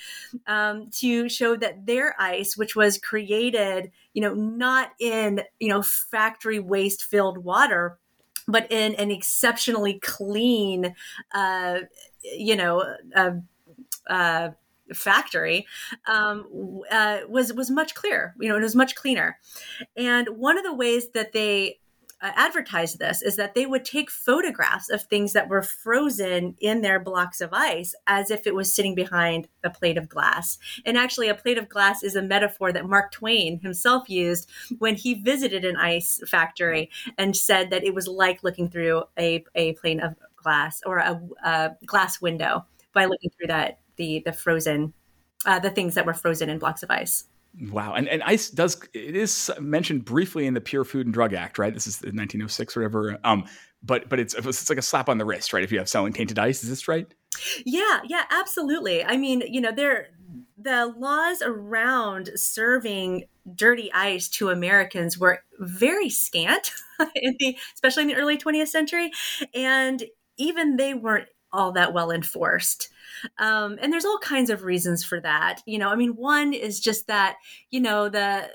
um, 0.48 0.89
to 0.92 1.30
show 1.30 1.56
that 1.56 1.86
their 1.86 2.15
ice, 2.20 2.58
which 2.58 2.75
was 2.75 2.98
created, 2.98 3.92
you 4.13 4.22
know, 4.22 4.34
not 4.34 4.92
in, 5.00 5.42
you 5.60 5.70
know, 5.70 5.82
factory 5.82 6.60
waste 6.60 7.04
filled 7.04 7.38
water, 7.39 7.98
but 8.48 8.72
in 8.72 8.96
an 8.96 9.12
exceptionally 9.12 10.00
clean, 10.00 10.96
uh, 11.34 11.80
you 12.24 12.56
know, 12.56 12.96
uh, 13.16 13.32
uh, 14.08 14.50
factory 14.94 15.66
um, 16.08 16.82
uh, 16.92 17.20
was 17.28 17.54
was 17.54 17.72
much 17.72 17.96
clearer. 17.96 18.36
You 18.40 18.50
know, 18.50 18.58
it 18.58 18.62
was 18.62 18.75
much 18.75 18.96
cleaner. 18.96 19.40
And 19.98 20.28
one 20.30 20.58
of 20.58 20.64
the 20.64 20.74
ways 20.74 21.10
that 21.14 21.34
they 21.34 21.80
uh, 22.22 22.32
advertised 22.36 23.00
this 23.00 23.22
is 23.22 23.36
that 23.36 23.54
they 23.54 23.66
would 23.66 23.86
take 23.86 24.10
photographs 24.10 24.90
of 24.90 25.04
things 25.04 25.34
that 25.34 25.50
were 25.50 25.62
frozen 25.62 26.56
in 26.60 26.82
their 26.82 27.00
blocks 27.00 27.42
of 27.42 27.50
ice 27.52 27.94
as 28.08 28.32
if 28.32 28.48
it 28.48 28.56
was 28.56 28.74
sitting 28.74 28.96
behind 28.96 29.48
a 29.64 29.70
plate 29.70 29.98
of 29.98 30.10
glass. 30.10 30.58
And 30.86 30.98
actually, 30.98 31.28
a 31.28 31.36
plate 31.36 31.58
of 31.58 31.70
glass 31.70 32.04
is 32.04 32.16
a 32.16 32.22
metaphor 32.22 32.72
that 32.72 32.88
Mark 32.88 33.12
Twain 33.12 33.60
himself 33.60 34.10
used 34.10 34.50
when 34.80 34.96
he 34.96 35.14
visited 35.14 35.66
an 35.66 35.76
ice 35.76 36.22
factory 36.28 36.90
and 37.18 37.36
said 37.36 37.70
that 37.70 37.84
it 37.84 37.94
was 37.94 38.08
like 38.08 38.44
looking 38.44 38.70
through 38.70 39.04
a, 39.20 39.44
a 39.56 39.74
plane 39.74 40.00
of 40.00 40.16
glass 40.36 40.82
or 40.86 41.00
a, 41.00 41.22
a 41.44 41.72
glass 41.86 42.22
window 42.22 42.66
by 42.94 43.06
looking 43.06 43.30
through 43.32 43.48
that 43.48 43.80
the 43.98 44.22
the 44.26 44.34
frozen 44.34 44.94
uh, 45.46 45.60
the 45.60 45.70
things 45.70 45.96
that 45.96 46.06
were 46.06 46.14
frozen 46.14 46.50
in 46.50 46.60
blocks 46.60 46.84
of 46.84 46.90
ice. 46.90 47.26
Wow, 47.72 47.94
and 47.94 48.08
and 48.10 48.22
ice 48.24 48.50
does 48.50 48.82
it 48.94 49.16
is 49.16 49.50
mentioned 49.60 50.04
briefly 50.04 50.46
in 50.46 50.54
the 50.54 50.62
Pure 50.62 50.86
Food 50.86 51.08
and 51.08 51.14
Drug 51.14 51.34
Act, 51.34 51.58
right? 51.58 51.74
This 51.74 51.88
is 51.88 52.02
1906 52.02 52.76
or 52.76 52.82
whatever. 52.82 53.18
Um, 53.24 53.46
but 53.82 54.10
but 54.10 54.20
it's 54.20 54.34
it's 54.34 54.70
like 54.70 54.80
a 54.80 54.82
slap 54.82 55.08
on 55.08 55.18
the 55.18 55.26
wrist, 55.26 55.54
right? 55.54 55.64
If 55.64 55.72
you 55.72 55.78
have 55.78 55.88
selling 55.88 56.12
tainted 56.12 56.38
ice, 56.38 56.64
is 56.64 56.70
this 56.70 56.88
right? 56.88 57.08
Yeah, 57.66 58.02
yeah, 58.06 58.24
absolutely. 58.30 59.04
I 59.04 59.18
mean, 59.18 59.42
you 59.48 59.62
know, 59.62 59.72
there 59.72 60.10
the 60.58 60.94
laws 60.98 61.42
around 61.42 62.32
serving 62.36 63.26
dirty 63.54 63.92
ice 63.94 64.28
to 64.28 64.50
Americans 64.50 65.18
were 65.18 65.44
very 65.60 66.10
scant, 66.10 66.72
in 67.16 67.36
the, 67.40 67.58
especially 67.74 68.04
in 68.04 68.08
the 68.10 68.16
early 68.16 68.38
20th 68.38 68.70
century, 68.70 69.12
and 69.54 70.04
even 70.38 70.76
they 70.76 70.94
weren't 70.94 71.28
all 71.56 71.72
that 71.74 71.94
well 71.94 72.12
enforced. 72.12 72.90
Um, 73.40 73.78
and 73.82 73.92
there's 73.92 74.06
all 74.06 74.20
kinds 74.20 74.50
of 74.50 74.64
reasons 74.64 75.04
for 75.04 75.20
that. 75.22 75.62
You 75.66 75.80
know, 75.80 75.90
I 75.90 75.96
mean, 75.96 76.16
one 76.16 76.54
is 76.54 76.80
just 76.80 77.08
that, 77.08 77.38
you 77.72 77.80
know, 77.80 78.10
the 78.10 78.50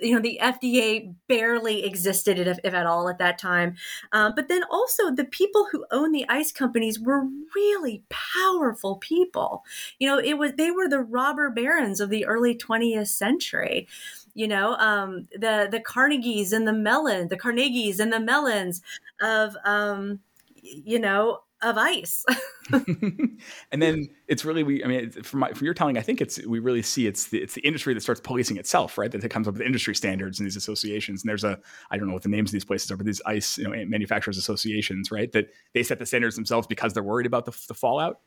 you 0.00 0.14
know 0.14 0.20
the 0.20 0.38
fda 0.42 1.14
barely 1.26 1.84
existed 1.84 2.38
if, 2.38 2.58
if 2.62 2.74
at 2.74 2.86
all 2.86 3.08
at 3.08 3.18
that 3.18 3.38
time 3.38 3.74
um, 4.12 4.34
but 4.36 4.48
then 4.48 4.62
also 4.70 5.10
the 5.10 5.24
people 5.24 5.66
who 5.72 5.86
owned 5.90 6.14
the 6.14 6.26
ice 6.28 6.52
companies 6.52 7.00
were 7.00 7.24
really 7.54 8.02
powerful 8.10 8.96
people 8.96 9.64
you 9.98 10.06
know 10.06 10.18
it 10.18 10.36
was 10.36 10.52
they 10.58 10.70
were 10.70 10.88
the 10.88 11.00
robber 11.00 11.50
barons 11.50 12.00
of 12.00 12.10
the 12.10 12.26
early 12.26 12.54
20th 12.54 13.08
century 13.08 13.88
you 14.34 14.46
know 14.46 14.74
um, 14.74 15.26
the 15.32 15.68
the 15.70 15.80
carnegies 15.80 16.52
and 16.52 16.68
the 16.68 16.72
mellon 16.72 17.28
the 17.28 17.36
carnegies 17.36 17.98
and 17.98 18.12
the 18.12 18.20
mellons 18.20 18.82
of 19.22 19.56
um, 19.64 20.20
you 20.62 20.98
know 20.98 21.40
of 21.62 21.78
ice. 21.78 22.24
and 22.72 23.82
then 23.82 24.08
it's 24.28 24.44
really 24.44 24.62
we. 24.62 24.84
I 24.84 24.86
mean, 24.86 25.10
from 25.10 25.40
my, 25.40 25.52
from 25.52 25.64
your 25.64 25.74
telling, 25.74 25.96
I 25.96 26.02
think 26.02 26.20
it's 26.20 26.44
we 26.46 26.58
really 26.58 26.82
see 26.82 27.06
it's 27.06 27.26
the, 27.26 27.38
it's 27.38 27.54
the 27.54 27.62
industry 27.62 27.94
that 27.94 28.00
starts 28.00 28.20
policing 28.20 28.56
itself, 28.56 28.98
right? 28.98 29.10
That 29.10 29.24
it 29.24 29.28
comes 29.28 29.48
up 29.48 29.54
with 29.54 29.62
industry 29.62 29.94
standards 29.94 30.38
and 30.38 30.46
these 30.46 30.56
associations. 30.56 31.22
And 31.22 31.28
there's 31.28 31.44
a 31.44 31.58
I 31.90 31.96
don't 31.96 32.08
know 32.08 32.14
what 32.14 32.22
the 32.22 32.28
names 32.28 32.50
of 32.50 32.52
these 32.52 32.64
places 32.64 32.90
are, 32.90 32.96
but 32.96 33.06
these 33.06 33.22
ice 33.26 33.58
you 33.58 33.64
know 33.64 33.84
manufacturers 33.86 34.38
associations, 34.38 35.10
right? 35.10 35.30
That 35.32 35.48
they 35.74 35.82
set 35.82 35.98
the 35.98 36.06
standards 36.06 36.36
themselves 36.36 36.66
because 36.66 36.92
they're 36.92 37.02
worried 37.02 37.26
about 37.26 37.46
the, 37.46 37.58
the 37.68 37.74
fallout. 37.74 38.20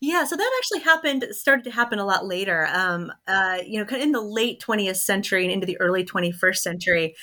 Yeah, 0.00 0.24
so 0.24 0.36
that 0.36 0.50
actually 0.58 0.80
happened, 0.80 1.26
started 1.32 1.64
to 1.64 1.70
happen 1.70 1.98
a 1.98 2.04
lot 2.04 2.26
later. 2.26 2.66
Um, 2.72 3.12
uh, 3.26 3.58
you 3.66 3.78
know, 3.78 3.84
kind 3.84 4.00
of 4.00 4.06
in 4.06 4.12
the 4.12 4.20
late 4.20 4.60
20th 4.60 4.96
century 4.96 5.44
and 5.44 5.52
into 5.52 5.66
the 5.66 5.78
early 5.80 6.04
21st 6.04 6.56
century. 6.56 7.14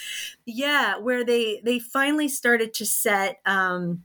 Yeah, 0.46 0.98
where 0.98 1.24
they 1.24 1.62
they 1.64 1.80
finally 1.80 2.28
started 2.28 2.74
to 2.76 2.86
set. 2.86 3.40
Um, 3.46 4.04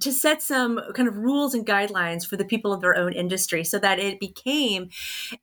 to 0.00 0.10
set 0.12 0.42
some 0.42 0.80
kind 0.94 1.06
of 1.06 1.18
rules 1.18 1.54
and 1.54 1.66
guidelines 1.66 2.26
for 2.26 2.36
the 2.36 2.44
people 2.44 2.72
of 2.72 2.80
their 2.80 2.96
own 2.96 3.12
industry 3.12 3.62
so 3.62 3.78
that 3.78 3.98
it 3.98 4.18
became 4.18 4.88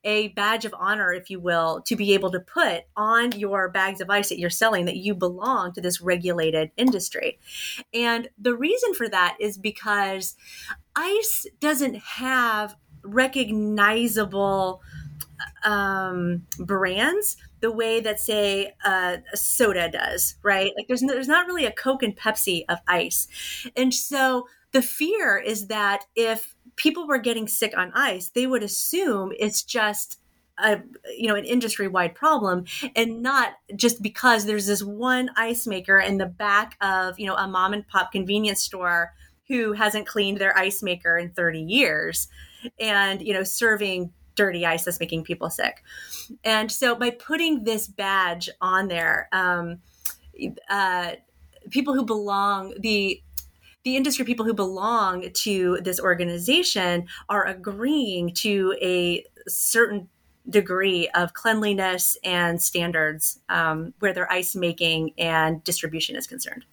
a 0.02 0.28
badge 0.28 0.64
of 0.64 0.74
honor, 0.76 1.12
if 1.12 1.30
you 1.30 1.38
will, 1.38 1.82
to 1.82 1.94
be 1.94 2.14
able 2.14 2.30
to 2.32 2.40
put 2.40 2.82
on 2.96 3.32
your 3.32 3.68
bags 3.68 4.00
of 4.00 4.10
ice 4.10 4.28
that 4.28 4.38
you're 4.38 4.50
selling 4.50 4.86
that 4.86 4.96
you 4.96 5.14
belong 5.14 5.72
to 5.72 5.80
this 5.80 6.00
regulated 6.00 6.70
industry. 6.76 7.38
And 7.94 8.28
the 8.38 8.56
reason 8.56 8.94
for 8.94 9.08
that 9.08 9.36
is 9.38 9.56
because 9.56 10.36
ice 10.96 11.46
doesn't 11.60 11.96
have 11.96 12.76
recognizable 13.02 14.82
um, 15.64 16.46
brands 16.58 17.36
the 17.60 17.70
way 17.70 18.00
that 18.00 18.18
say 18.20 18.74
uh, 18.84 19.18
soda 19.34 19.90
does, 19.90 20.36
right? 20.42 20.72
Like 20.76 20.88
there's 20.88 21.02
no, 21.02 21.14
there's 21.14 21.28
not 21.28 21.46
really 21.46 21.66
a 21.66 21.72
Coke 21.72 22.02
and 22.02 22.16
Pepsi 22.16 22.64
of 22.68 22.78
ice, 22.86 23.28
and 23.76 23.92
so 23.92 24.46
the 24.72 24.82
fear 24.82 25.36
is 25.36 25.66
that 25.66 26.04
if 26.14 26.54
people 26.76 27.06
were 27.06 27.18
getting 27.18 27.48
sick 27.48 27.76
on 27.76 27.92
ice, 27.94 28.30
they 28.30 28.46
would 28.46 28.62
assume 28.62 29.32
it's 29.38 29.62
just 29.62 30.18
a 30.62 30.80
you 31.16 31.26
know 31.26 31.34
an 31.34 31.44
industry 31.44 31.88
wide 31.88 32.14
problem 32.14 32.64
and 32.94 33.22
not 33.22 33.54
just 33.76 34.02
because 34.02 34.44
there's 34.44 34.66
this 34.66 34.82
one 34.82 35.30
ice 35.36 35.66
maker 35.66 35.98
in 35.98 36.18
the 36.18 36.26
back 36.26 36.76
of 36.80 37.18
you 37.18 37.26
know 37.26 37.36
a 37.36 37.48
mom 37.48 37.72
and 37.72 37.86
pop 37.88 38.12
convenience 38.12 38.62
store 38.62 39.12
who 39.48 39.72
hasn't 39.72 40.06
cleaned 40.06 40.38
their 40.38 40.56
ice 40.56 40.82
maker 40.82 41.16
in 41.16 41.30
30 41.30 41.60
years 41.60 42.28
and 42.78 43.22
you 43.22 43.32
know 43.32 43.42
serving 43.42 44.12
dirty 44.34 44.64
ice 44.66 44.84
that's 44.84 45.00
making 45.00 45.24
people 45.24 45.50
sick. 45.50 45.82
And 46.44 46.70
so 46.70 46.94
by 46.94 47.10
putting 47.10 47.64
this 47.64 47.88
badge 47.88 48.48
on 48.60 48.88
there, 48.88 49.28
um, 49.32 49.78
uh, 50.68 51.12
people 51.70 51.94
who 51.94 52.04
belong, 52.04 52.74
the 52.78 53.22
the 53.82 53.96
industry 53.96 54.26
people 54.26 54.44
who 54.44 54.52
belong 54.52 55.30
to 55.32 55.78
this 55.82 55.98
organization 55.98 57.06
are 57.30 57.46
agreeing 57.46 58.34
to 58.34 58.76
a 58.82 59.24
certain 59.48 60.06
degree 60.48 61.08
of 61.14 61.32
cleanliness 61.32 62.16
and 62.22 62.60
standards 62.60 63.40
um, 63.48 63.94
where 64.00 64.12
their 64.12 64.30
ice 64.30 64.54
making 64.54 65.12
and 65.16 65.64
distribution 65.64 66.16
is 66.16 66.26
concerned. 66.26 66.64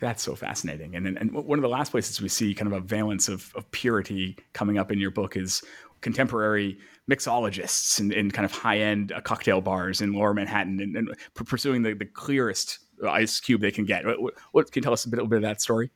That's 0.00 0.22
so 0.22 0.34
fascinating. 0.34 0.94
And, 0.94 1.06
and 1.06 1.32
one 1.32 1.58
of 1.58 1.62
the 1.62 1.68
last 1.68 1.90
places 1.90 2.20
we 2.20 2.28
see 2.28 2.52
kind 2.54 2.70
of 2.70 2.76
a 2.76 2.80
valence 2.80 3.28
of, 3.28 3.52
of 3.54 3.70
purity 3.70 4.36
coming 4.52 4.76
up 4.76 4.90
in 4.90 4.98
your 4.98 5.10
book 5.10 5.36
is 5.36 5.62
contemporary 6.00 6.78
mixologists 7.10 8.00
and, 8.00 8.12
and 8.12 8.32
kind 8.32 8.44
of 8.44 8.52
high 8.52 8.78
end 8.78 9.12
uh, 9.12 9.20
cocktail 9.20 9.60
bars 9.60 10.00
in 10.00 10.12
lower 10.12 10.34
Manhattan 10.34 10.80
and, 10.80 10.96
and 10.96 11.16
pursuing 11.34 11.82
the, 11.82 11.94
the 11.94 12.04
clearest 12.04 12.80
ice 13.06 13.40
cube 13.40 13.60
they 13.60 13.70
can 13.70 13.84
get. 13.84 14.04
What, 14.04 14.34
what, 14.52 14.72
can 14.72 14.80
you 14.80 14.82
tell 14.82 14.92
us 14.92 15.04
a 15.04 15.08
bit, 15.08 15.20
a 15.20 15.26
bit 15.26 15.36
of 15.36 15.42
that 15.42 15.60
story? 15.60 15.90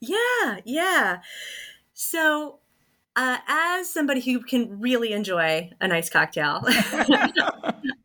Yeah, 0.00 0.58
yeah. 0.64 1.20
So, 1.94 2.60
uh, 3.16 3.38
as 3.48 3.92
somebody 3.92 4.20
who 4.20 4.40
can 4.40 4.80
really 4.80 5.12
enjoy 5.12 5.70
a 5.80 5.88
nice 5.88 6.08
cocktail, 6.08 6.62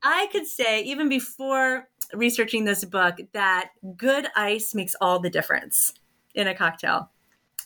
I 0.03 0.27
could 0.31 0.47
say 0.47 0.81
even 0.81 1.09
before 1.09 1.87
researching 2.13 2.65
this 2.65 2.83
book 2.83 3.17
that 3.33 3.71
good 3.95 4.27
ice 4.35 4.73
makes 4.73 4.95
all 4.99 5.19
the 5.19 5.29
difference 5.29 5.93
in 6.33 6.47
a 6.47 6.55
cocktail 6.55 7.09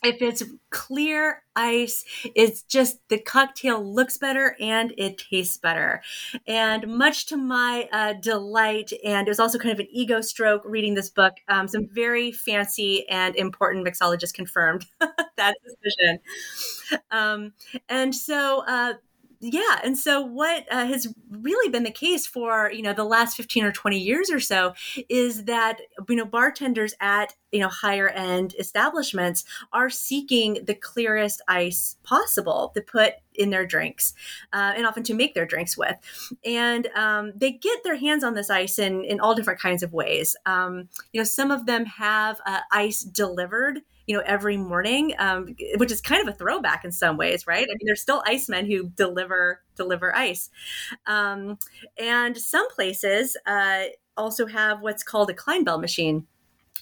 if 0.03 0.21
it's 0.21 0.43
clear 0.69 1.43
ice, 1.55 2.05
it's 2.35 2.63
just 2.63 2.99
the 3.09 3.19
cocktail 3.19 3.83
looks 3.83 4.17
better 4.17 4.55
and 4.59 4.93
it 4.97 5.17
tastes 5.17 5.57
better. 5.57 6.01
And 6.47 6.87
much 6.87 7.25
to 7.27 7.37
my 7.37 7.89
uh, 7.91 8.13
delight, 8.13 8.91
and 9.03 9.27
it 9.27 9.31
was 9.31 9.39
also 9.39 9.57
kind 9.57 9.73
of 9.73 9.79
an 9.79 9.87
ego 9.91 10.21
stroke 10.21 10.61
reading 10.65 10.93
this 10.93 11.09
book, 11.09 11.33
um, 11.47 11.67
some 11.67 11.87
very 11.91 12.31
fancy 12.31 13.07
and 13.09 13.35
important 13.35 13.85
mixologists 13.85 14.33
confirmed 14.33 14.85
that 15.37 15.55
decision. 15.65 16.19
Um, 17.11 17.53
and 17.87 18.13
so, 18.13 18.63
uh, 18.67 18.93
yeah 19.39 19.79
and 19.83 19.97
so 19.97 20.21
what 20.21 20.65
uh, 20.71 20.85
has 20.85 21.13
really 21.29 21.69
been 21.69 21.83
the 21.83 21.91
case 21.91 22.27
for 22.27 22.71
you 22.71 22.81
know 22.81 22.93
the 22.93 23.03
last 23.03 23.37
15 23.37 23.63
or 23.63 23.71
20 23.71 23.97
years 23.97 24.29
or 24.29 24.39
so 24.39 24.73
is 25.07 25.45
that 25.45 25.79
you 26.07 26.15
know 26.15 26.25
bartenders 26.25 26.93
at 26.99 27.35
you 27.51 27.59
know 27.59 27.69
higher 27.69 28.09
end 28.09 28.55
establishments 28.59 29.43
are 29.73 29.89
seeking 29.89 30.59
the 30.65 30.75
clearest 30.75 31.41
ice 31.47 31.97
possible 32.03 32.71
to 32.75 32.81
put 32.81 33.13
in 33.39 33.49
their 33.49 33.65
drinks 33.65 34.13
uh, 34.53 34.73
and 34.75 34.85
often 34.85 35.01
to 35.03 35.13
make 35.13 35.33
their 35.33 35.45
drinks 35.45 35.77
with. 35.77 35.95
And 36.45 36.87
um, 36.95 37.31
they 37.35 37.51
get 37.51 37.83
their 37.83 37.95
hands 37.95 38.23
on 38.23 38.33
this 38.33 38.49
ice 38.49 38.77
in 38.77 39.03
in 39.05 39.19
all 39.19 39.33
different 39.33 39.59
kinds 39.59 39.81
of 39.81 39.93
ways. 39.93 40.35
Um, 40.45 40.89
you 41.13 41.19
know 41.19 41.25
some 41.25 41.49
of 41.49 41.65
them 41.65 41.85
have 41.85 42.39
uh, 42.45 42.59
ice 42.71 43.01
delivered 43.01 43.79
you 44.09 44.15
know, 44.17 44.23
every 44.25 44.57
morning, 44.57 45.13
um, 45.19 45.55
which 45.77 45.91
is 45.91 46.01
kind 46.01 46.27
of 46.27 46.33
a 46.33 46.35
throwback 46.35 46.83
in 46.83 46.91
some 46.91 47.15
ways, 47.15 47.45
right? 47.45 47.63
I 47.63 47.73
mean, 47.77 47.85
there's 47.85 48.01
still 48.01 48.23
icemen 48.23 48.65
who 48.65 48.89
deliver 48.89 49.61
deliver 49.75 50.15
ice, 50.15 50.49
um, 51.05 51.59
and 51.95 52.35
some 52.35 52.67
places 52.71 53.37
uh, 53.45 53.83
also 54.17 54.47
have 54.47 54.81
what's 54.81 55.03
called 55.03 55.29
a 55.29 55.33
Clinebell 55.35 55.77
machine 55.77 56.25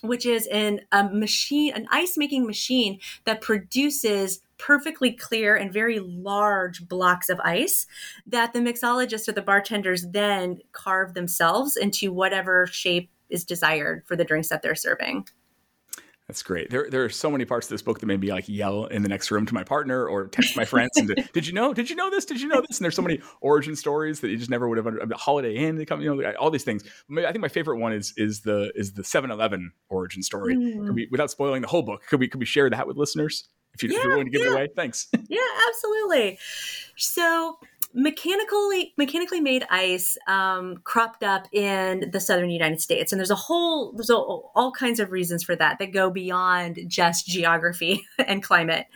which 0.02 0.28
is 0.28 0.46
an 0.48 0.80
a 0.92 1.04
machine, 1.04 1.74
an 1.74 1.88
ice 1.92 2.18
making 2.18 2.46
machine 2.46 3.00
that 3.26 3.42
produces 3.42 4.42
perfectly 4.60 5.12
clear 5.12 5.56
and 5.56 5.74
very 5.74 6.00
large 6.00 6.88
blocks 6.88 7.30
of 7.30 7.40
ice 7.40 7.88
that 8.28 8.54
the 8.54 8.60
mixologists 8.60 9.28
or 9.28 9.32
the 9.32 9.42
bartenders 9.42 10.06
then 10.12 10.60
carve 10.72 11.16
themselves 11.16 11.76
into 11.76 12.14
whatever 12.14 12.68
shape 12.68 13.10
is 13.30 13.44
desired 13.44 14.04
for 14.06 14.16
the 14.16 14.24
drinks 14.24 14.50
that 14.50 14.62
they're 14.62 14.76
serving. 14.76 15.28
That's 16.28 16.44
great. 16.44 16.70
There, 16.70 16.90
there 16.90 17.06
are 17.06 17.10
so 17.10 17.32
many 17.32 17.46
parts 17.46 17.68
of 17.68 17.70
this 17.70 17.82
book 17.82 18.02
that 18.02 18.06
made 18.06 18.20
me 18.20 18.34
like 18.34 18.50
yell 18.50 18.86
in 18.86 19.02
the 19.02 19.08
next 19.08 19.32
room 19.32 19.46
to 19.46 19.54
my 19.54 19.64
partner 19.64 20.06
or 20.06 20.28
text 20.28 20.58
my 20.58 20.66
friends. 20.66 20.92
and 20.98 21.08
did 21.34 21.48
you 21.48 21.54
know? 21.54 21.74
Did 21.74 21.90
you 21.90 21.96
know 21.96 22.10
this? 22.10 22.26
Did 22.26 22.42
you 22.42 22.50
know 22.50 22.60
this? 22.68 22.80
And 22.80 22.84
there's 22.84 22.96
so 22.96 23.02
many 23.02 23.22
origin 23.40 23.78
stories 23.78 24.20
that 24.20 24.30
you 24.30 24.38
just 24.38 24.50
never 24.50 24.68
would 24.68 24.78
have. 24.78 24.88
Under, 24.88 25.16
Holiday 25.16 25.56
Inn, 25.56 25.84
come, 25.86 26.02
you 26.02 26.14
know, 26.14 26.32
all 26.34 26.52
these 26.52 26.66
things. 26.66 26.84
I 27.18 27.32
think 27.32 27.40
my 27.40 27.48
favorite 27.48 27.78
one 27.78 27.94
is 27.94 28.14
is 28.18 28.42
the 28.42 28.74
is 28.76 28.92
the 28.92 29.04
7-Eleven 29.04 29.72
origin 29.88 30.22
story. 30.22 30.56
Mm. 30.56 30.94
We, 30.94 31.08
without 31.10 31.32
spoiling 31.32 31.62
the 31.62 31.70
whole 31.70 31.84
book, 31.84 32.04
could 32.10 32.20
we 32.20 32.28
could 32.28 32.42
we 32.42 32.46
share 32.46 32.70
that 32.70 32.88
with 32.88 32.98
listeners? 32.98 33.48
If, 33.74 33.84
you, 33.84 33.90
yeah, 33.90 33.98
if 33.98 34.04
you're 34.04 34.12
willing 34.14 34.26
to 34.26 34.32
give 34.32 34.42
yeah. 34.42 34.48
it 34.48 34.54
away, 34.54 34.68
thanks. 34.76 35.08
Yeah, 35.30 35.40
absolutely. 35.68 36.40
So 36.96 37.60
mechanically 37.94 38.94
mechanically 38.98 39.40
made 39.40 39.66
ice 39.70 40.18
um, 40.28 40.78
cropped 40.84 41.24
up 41.24 41.48
in 41.52 42.10
the 42.12 42.20
southern 42.20 42.50
United 42.50 42.82
States, 42.82 43.12
and 43.12 43.20
there's 43.20 43.32
a 43.32 43.36
whole 43.36 43.92
there's 43.94 44.10
a, 44.10 44.16
all 44.16 44.72
kinds 44.72 45.00
of 45.00 45.12
reasons 45.12 45.44
for 45.44 45.56
that 45.56 45.80
that 45.80 45.92
go 45.92 46.10
beyond 46.10 46.80
just 46.88 47.28
geography 47.28 48.06
and 48.28 48.44
climate. 48.44 48.88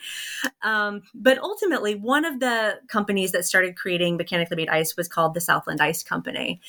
Um, 0.61 1.03
but 1.13 1.37
ultimately, 1.39 1.95
one 1.95 2.25
of 2.25 2.39
the 2.39 2.79
companies 2.87 3.31
that 3.31 3.45
started 3.45 3.75
creating 3.75 4.17
mechanically 4.17 4.57
made 4.57 4.69
ice 4.69 4.95
was 4.97 5.07
called 5.07 5.33
the 5.33 5.41
Southland 5.41 5.81
Ice 5.81 6.03
Company, 6.03 6.61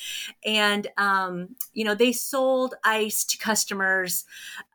and 0.45 0.87
um, 0.97 1.55
you 1.73 1.85
know 1.85 1.95
they 1.95 2.11
sold 2.11 2.75
ice 2.83 3.23
to 3.25 3.37
customers, 3.37 4.25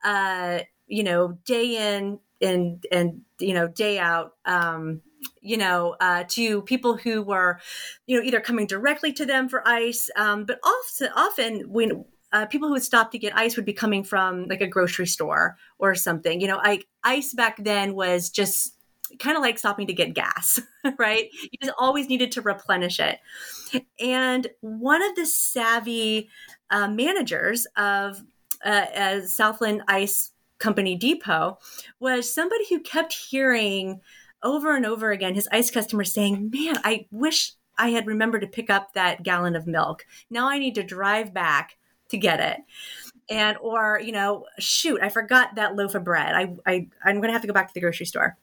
uh, 0.04 0.60
you 0.88 1.04
know, 1.04 1.38
day 1.44 1.96
in 1.96 2.18
and 2.40 2.84
and 2.90 3.22
you 3.38 3.54
know 3.54 3.68
day 3.68 3.98
out 3.98 4.34
um, 4.44 5.02
you 5.40 5.56
know, 5.56 5.96
uh, 6.00 6.24
to 6.28 6.62
people 6.62 6.96
who 6.96 7.22
were, 7.22 7.60
you 8.06 8.16
know, 8.16 8.24
either 8.24 8.40
coming 8.40 8.66
directly 8.66 9.12
to 9.14 9.26
them 9.26 9.48
for 9.48 9.66
ice, 9.66 10.10
um, 10.16 10.44
but 10.44 10.58
often, 10.62 11.08
often 11.14 11.60
when 11.72 12.04
uh, 12.32 12.46
people 12.46 12.68
who 12.68 12.74
would 12.74 12.82
stop 12.82 13.10
to 13.12 13.18
get 13.18 13.36
ice 13.36 13.56
would 13.56 13.64
be 13.64 13.72
coming 13.72 14.04
from 14.04 14.46
like 14.48 14.60
a 14.60 14.66
grocery 14.66 15.06
store 15.06 15.56
or 15.78 15.94
something. 15.94 16.40
You 16.40 16.48
know, 16.48 16.60
I, 16.62 16.82
ice 17.02 17.32
back 17.32 17.62
then 17.62 17.94
was 17.94 18.30
just 18.30 18.74
kind 19.18 19.36
of 19.36 19.42
like 19.42 19.58
stopping 19.58 19.86
to 19.86 19.94
get 19.94 20.14
gas, 20.14 20.60
right? 20.98 21.28
You 21.42 21.58
just 21.62 21.74
always 21.78 22.08
needed 22.08 22.32
to 22.32 22.42
replenish 22.42 23.00
it. 23.00 23.18
And 23.98 24.46
one 24.60 25.02
of 25.02 25.14
the 25.16 25.24
savvy 25.24 26.28
uh, 26.70 26.88
managers 26.88 27.66
of 27.76 28.22
uh, 28.62 29.22
Southland 29.22 29.82
Ice 29.88 30.32
Company 30.58 30.96
Depot 30.96 31.58
was 32.00 32.32
somebody 32.32 32.64
who 32.68 32.80
kept 32.80 33.12
hearing 33.12 34.00
over 34.42 34.76
and 34.76 34.86
over 34.86 35.10
again 35.10 35.34
his 35.34 35.48
ice 35.52 35.70
customers 35.70 36.12
saying, 36.12 36.50
Man, 36.52 36.76
I 36.84 37.06
wish 37.10 37.52
I 37.76 37.90
had 37.90 38.06
remembered 38.06 38.40
to 38.40 38.46
pick 38.46 38.70
up 38.70 38.92
that 38.94 39.22
gallon 39.22 39.56
of 39.56 39.66
milk. 39.66 40.04
Now 40.30 40.48
I 40.48 40.58
need 40.58 40.74
to 40.76 40.82
drive 40.82 41.32
back 41.32 41.76
to 42.08 42.16
get 42.16 42.40
it. 42.40 42.58
And 43.30 43.56
or, 43.58 44.00
you 44.02 44.12
know, 44.12 44.46
shoot, 44.58 45.00
I 45.02 45.10
forgot 45.10 45.54
that 45.56 45.76
loaf 45.76 45.94
of 45.94 46.04
bread. 46.04 46.34
I, 46.34 46.54
I 46.66 46.88
I'm 47.04 47.20
gonna 47.20 47.32
have 47.32 47.42
to 47.42 47.48
go 47.48 47.54
back 47.54 47.68
to 47.68 47.74
the 47.74 47.80
grocery 47.80 48.06
store. 48.06 48.36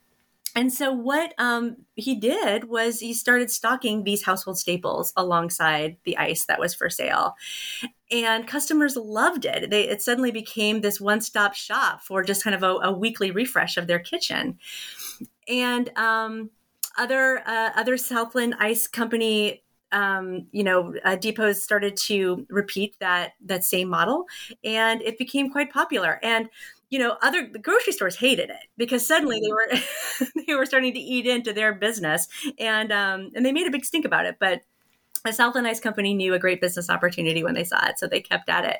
And 0.56 0.72
so 0.72 0.94
what 0.94 1.34
um, 1.38 1.76
he 1.96 2.16
did 2.16 2.64
was 2.70 3.02
he 3.02 3.14
started 3.14 3.52
stocking 3.52 4.04
these 4.04 4.24
household 4.24 4.58
staples 4.58 5.12
alongside 5.18 5.98
the 6.06 6.18
ice 6.18 6.46
that 6.46 6.62
was 6.62 6.74
for 6.74 6.90
sale. 6.90 7.36
And 8.12 8.48
customers 8.48 8.96
loved 8.96 9.46
it. 9.46 9.72
They, 9.72 9.90
it 9.90 10.02
suddenly 10.02 10.32
became 10.32 10.82
this 10.82 11.02
one-stop 11.02 11.56
shop 11.56 12.02
for 12.04 12.24
just 12.24 12.44
kind 12.44 12.56
of 12.56 12.62
a, 12.62 12.76
a 12.88 12.92
weekly 12.92 13.32
refresh 13.32 13.78
of 13.78 13.88
their 13.88 14.00
kitchen 14.00 14.60
and 15.48 15.90
um, 15.98 16.50
other 16.98 17.42
uh, 17.48 17.72
other 17.76 17.98
Southland 17.98 18.56
Ice 18.60 18.88
Company 18.88 19.64
um, 19.92 20.48
you 20.52 20.64
know, 20.64 20.94
uh, 21.06 21.16
depots 21.16 21.64
started 21.64 21.96
to 21.96 22.46
repeat 22.50 22.96
that 23.00 23.34
that 23.46 23.64
same 23.64 23.88
model, 23.88 24.26
and 24.64 25.02
it 25.02 25.18
became 25.18 25.50
quite 25.50 25.72
popular. 25.72 26.20
And 26.22 26.50
you 26.90 27.00
know, 27.00 27.18
other 27.22 27.48
the 27.52 27.60
grocery 27.60 27.94
stores 27.94 28.16
hated 28.18 28.50
it 28.50 28.68
because 28.78 29.08
suddenly 29.08 29.40
they 29.40 29.52
were 29.52 29.70
they 30.48 30.56
were 30.56 30.66
starting 30.66 30.94
to 30.94 31.00
eat 31.00 31.26
into 31.28 31.54
their 31.54 31.74
business, 31.74 32.28
and 32.60 32.92
um, 32.92 33.32
and 33.36 33.46
they 33.46 33.54
made 33.54 33.68
a 33.68 33.72
big 33.72 33.86
stink 33.86 34.06
about 34.06 34.26
it. 34.26 34.38
But 34.40 34.62
the 35.26 35.34
Southland 35.34 35.68
Ice 35.68 35.80
Company 35.80 36.14
knew 36.14 36.34
a 36.34 36.40
great 36.40 36.62
business 36.62 36.90
opportunity 36.90 37.44
when 37.44 37.54
they 37.54 37.64
saw 37.64 37.86
it, 37.88 38.00
so 38.00 38.08
they 38.08 38.22
kept 38.22 38.50
at 38.50 38.66
it. 38.66 38.78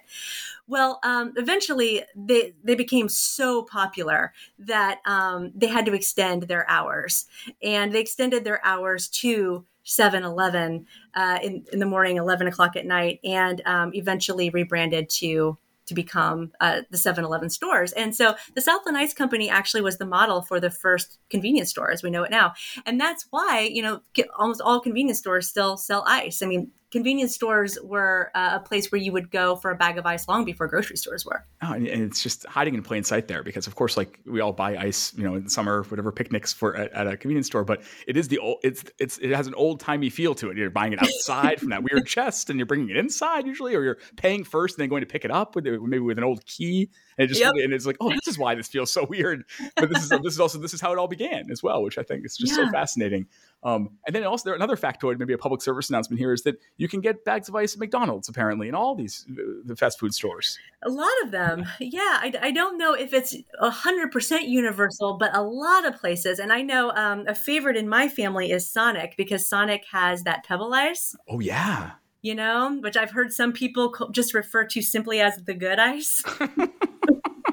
Well, 0.68 1.00
um, 1.04 1.34
eventually 1.36 2.04
they 2.16 2.54
they 2.64 2.76
became 2.76 3.10
so 3.10 3.64
popular 3.64 4.34
that 4.60 5.00
um, 5.06 5.52
they 5.56 5.68
had 5.68 5.86
to 5.86 5.94
extend 5.94 6.44
their 6.44 6.70
hours, 6.70 7.26
and 7.62 7.94
they 7.94 8.02
extended 8.02 8.44
their 8.44 8.66
hours 8.66 9.08
to 9.10 9.66
7 9.84 10.24
Eleven 10.24 10.88
uh, 11.14 11.38
in, 11.44 11.64
in 11.72 11.80
the 11.80 11.86
morning, 11.86 12.18
11 12.18 12.48
o'clock 12.48 12.76
at 12.76 12.86
night, 12.86 13.20
and 13.24 13.62
um, 13.66 13.92
eventually 13.94 14.50
rebranded 14.50 15.10
to 15.10 15.58
to 15.88 15.94
become 15.94 16.52
uh, 16.60 16.82
the 16.90 16.98
7-Eleven 16.98 17.50
stores. 17.50 17.92
And 17.94 18.16
so 18.16 18.36
the 18.56 18.62
Southland 18.62 18.98
Ice 18.98 19.14
Company 19.14 19.50
actually 19.50 19.82
was 19.82 19.98
the 19.98 20.06
model 20.06 20.42
for 20.42 20.60
the 20.60 20.70
first 20.70 21.18
convenience 21.30 21.70
store 21.70 21.92
as 21.92 22.04
we 22.04 22.10
know 22.10 22.24
it 22.24 22.32
now. 22.32 22.54
And 22.86 23.00
that's 23.00 23.28
why, 23.30 23.70
you 23.72 23.82
know, 23.82 24.02
almost 24.38 24.62
all 24.62 24.80
convenience 24.80 25.20
stores 25.20 25.48
still 25.48 25.78
sell 25.78 26.04
ice. 26.08 26.42
I 26.42 26.48
mean, 26.48 26.72
convenience 26.92 27.34
stores 27.34 27.78
were 27.84 28.32
uh, 28.36 28.52
a 28.54 28.60
place 28.60 28.92
where 28.92 29.02
you 29.02 29.12
would 29.12 29.32
go 29.32 29.56
for 29.56 29.72
a 29.72 29.76
bag 29.76 29.98
of 29.98 30.06
ice 30.06 30.28
long 30.28 30.46
before 30.46 30.68
grocery 30.68 30.98
stores 30.98 31.26
were. 31.26 31.46
Oh, 31.62 31.74
and 31.74 31.88
it's 31.88 32.22
just 32.22 32.46
hiding 32.46 32.76
in 32.76 32.84
plain 32.84 33.04
sight 33.04 33.28
there 33.28 33.44
because, 33.44 33.68
of 33.68 33.76
course, 33.76 33.98
like 33.98 34.20
we 34.26 34.40
all 34.40 34.54
buy 34.54 34.78
ice, 34.78 35.14
you 35.16 35.24
know, 35.24 35.36
in 35.36 35.44
the 35.44 35.50
summer, 35.50 35.84
whatever 35.84 36.12
picnics 36.12 36.54
for 36.54 36.76
at, 36.76 36.92
at 36.94 37.08
a 37.08 37.18
convenience 37.18 37.48
store. 37.48 37.64
But 37.64 37.84
it 38.08 38.18
is 38.18 38.28
the 38.28 38.38
old, 38.40 38.60
it's 38.64 38.84
it's 39.00 39.18
it 39.18 39.32
has 39.32 39.48
an 39.48 39.56
old 39.56 39.80
timey 39.80 40.10
feel 40.10 40.36
to 40.36 40.50
it. 40.50 40.58
You're 40.58 40.70
buying 40.70 40.94
it 40.94 41.02
outside 41.02 41.60
from 41.60 41.70
that 41.70 41.84
weird 41.84 42.08
chest, 42.08 42.50
and 42.50 42.60
you're 42.60 42.66
bringing 42.66 42.90
it 42.90 42.98
inside 42.98 43.46
usually, 43.46 43.76
or 43.76 43.84
you're 43.84 43.98
paying 44.16 44.44
first 44.44 44.78
and 44.78 44.84
then 44.84 44.90
going 44.90 45.02
to 45.02 45.08
pick 45.08 45.26
it 45.26 45.32
up 45.32 45.56
with 45.56 45.66
maybe 45.66 46.00
with 46.00 46.18
an 46.18 46.24
old 46.24 46.46
key. 46.46 46.90
And 47.18 47.26
it 47.26 47.28
just 47.30 47.40
yep. 47.40 47.54
and 47.56 47.74
it's 47.74 47.86
like, 47.86 47.98
oh, 48.02 48.10
this 48.10 48.28
is 48.28 48.38
why 48.38 48.56
this 48.56 48.68
feels 48.68 48.92
so 48.92 49.06
weird. 49.10 49.46
But 49.76 49.90
this 49.90 50.04
is 50.04 50.10
this 50.10 50.34
is 50.34 50.40
also 50.40 50.60
this 50.60 50.74
is 50.74 50.82
how 50.82 50.92
it 50.92 50.98
all 50.98 51.08
began 51.08 51.50
as 51.52 51.64
well, 51.64 51.82
which 51.84 51.98
I 51.98 52.04
think 52.04 52.26
is 52.26 52.36
just 52.36 52.58
yeah. 52.58 52.66
so 52.66 52.72
fascinating. 52.72 53.28
Um, 53.64 53.98
and 54.06 54.16
then 54.16 54.24
also 54.24 54.50
there 54.50 54.56
another 54.56 54.76
factoid, 54.76 55.18
maybe 55.18 55.34
a 55.34 55.38
public 55.38 55.62
service 55.62 55.90
announcement 55.90 56.20
here, 56.20 56.34
is 56.34 56.44
that 56.44 56.60
you 56.78 56.88
can 56.88 57.02
get 57.02 57.24
bags 57.26 57.50
of 57.50 57.56
ice 57.56 57.74
at 57.74 57.80
McDonald's 57.80 58.30
apparently 58.30 58.68
in 58.68 58.76
all 58.76 58.96
these 58.96 59.26
uh, 59.30 59.42
the 59.64 59.76
fast 59.76 60.00
food 60.00 60.14
stores. 60.14 60.60
A 60.84 60.90
lot 60.90 61.10
of 61.24 61.32
them, 61.32 61.66
yeah. 61.80 62.00
I, 62.02 62.34
I 62.42 62.52
don't 62.52 62.78
know 62.78 62.94
if 62.94 63.14
it's 63.14 63.36
hundred 63.60 64.12
percent 64.12 64.48
universal, 64.48 65.18
but 65.18 65.36
a 65.36 65.42
lot 65.42 65.86
of 65.86 66.00
places. 66.00 66.40
And 66.40 66.52
I 66.52 66.62
know 66.62 66.92
um, 66.92 67.26
a 67.28 67.36
favorite 67.36 67.78
in 67.78 67.88
my 67.88 68.08
family 68.10 68.52
is 68.52 68.70
Sonic 68.70 69.16
because 69.18 69.48
Sonic 69.48 69.84
has 69.92 70.24
that 70.24 70.44
pebble 70.44 70.74
ice. 70.74 71.16
Oh 71.30 71.40
yeah. 71.40 71.92
You 72.22 72.34
know, 72.34 72.80
which 72.82 72.98
I've 72.98 73.12
heard 73.12 73.32
some 73.32 73.54
people 73.54 73.94
just 74.12 74.34
refer 74.34 74.66
to 74.66 74.82
simply 74.82 75.22
as 75.22 75.38
the 75.46 75.54
good 75.54 75.78
ice. 75.78 76.24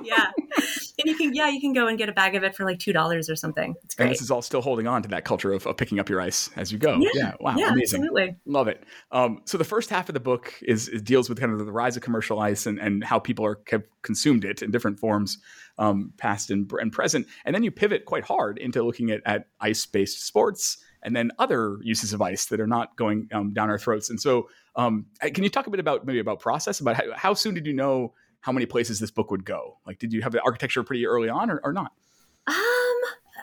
yeah. 0.04 0.30
And 0.36 1.06
you 1.06 1.16
can, 1.16 1.34
yeah, 1.34 1.48
you 1.48 1.60
can 1.60 1.72
go 1.72 1.86
and 1.86 1.98
get 1.98 2.08
a 2.08 2.12
bag 2.12 2.34
of 2.34 2.44
it 2.44 2.54
for 2.54 2.64
like 2.64 2.78
two 2.78 2.92
dollars 2.92 3.30
or 3.30 3.36
something. 3.36 3.74
It's 3.84 3.94
great. 3.94 4.06
And 4.06 4.14
this 4.14 4.22
is 4.22 4.30
all 4.30 4.42
still 4.42 4.60
holding 4.60 4.86
on 4.86 5.02
to 5.02 5.08
that 5.08 5.24
culture 5.24 5.52
of, 5.52 5.66
of 5.66 5.76
picking 5.76 5.98
up 5.98 6.08
your 6.08 6.20
ice 6.20 6.50
as 6.56 6.70
you 6.70 6.78
go. 6.78 6.96
Yeah. 6.98 7.10
yeah. 7.14 7.32
Wow. 7.40 7.56
Yeah, 7.56 7.72
amazing. 7.72 8.02
Absolutely. 8.02 8.36
Love 8.46 8.68
it. 8.68 8.84
Um, 9.10 9.42
so 9.44 9.58
the 9.58 9.64
first 9.64 9.90
half 9.90 10.08
of 10.08 10.14
the 10.14 10.20
book 10.20 10.54
is, 10.62 10.88
is, 10.88 11.02
deals 11.02 11.28
with 11.28 11.40
kind 11.40 11.52
of 11.52 11.64
the 11.64 11.72
rise 11.72 11.96
of 11.96 12.02
commercial 12.02 12.40
ice 12.40 12.66
and, 12.66 12.78
and 12.78 13.02
how 13.02 13.18
people 13.18 13.44
are 13.44 13.58
have 13.70 13.84
consumed 14.02 14.44
it 14.44 14.62
in 14.62 14.70
different 14.70 14.98
forms, 14.98 15.38
um, 15.78 16.12
past 16.18 16.50
and, 16.50 16.70
and 16.80 16.92
present. 16.92 17.26
And 17.44 17.54
then 17.54 17.62
you 17.62 17.70
pivot 17.70 18.04
quite 18.04 18.24
hard 18.24 18.58
into 18.58 18.82
looking 18.82 19.10
at, 19.10 19.22
at 19.24 19.46
ice 19.60 19.86
based 19.86 20.26
sports 20.26 20.78
and 21.02 21.16
then 21.16 21.32
other 21.38 21.78
uses 21.82 22.12
of 22.12 22.22
ice 22.22 22.46
that 22.46 22.60
are 22.60 22.66
not 22.66 22.96
going 22.96 23.28
um, 23.32 23.52
down 23.52 23.70
our 23.70 23.78
throats. 23.78 24.10
And 24.10 24.20
so, 24.20 24.48
um, 24.76 25.06
can 25.20 25.44
you 25.44 25.50
talk 25.50 25.66
a 25.66 25.70
bit 25.70 25.80
about 25.80 26.06
maybe 26.06 26.18
about 26.18 26.40
process 26.40 26.80
about 26.80 26.96
how, 26.96 27.02
how 27.14 27.34
soon 27.34 27.54
did 27.54 27.66
you 27.66 27.74
know 27.74 28.14
how 28.42 28.52
many 28.52 28.66
places 28.66 29.00
this 29.00 29.10
book 29.10 29.30
would 29.30 29.44
go? 29.44 29.78
Like, 29.86 29.98
did 29.98 30.12
you 30.12 30.20
have 30.22 30.32
the 30.32 30.42
architecture 30.42 30.82
pretty 30.82 31.06
early 31.06 31.28
on 31.28 31.50
or, 31.50 31.60
or 31.64 31.72
not? 31.72 31.92
Um, 32.46 32.54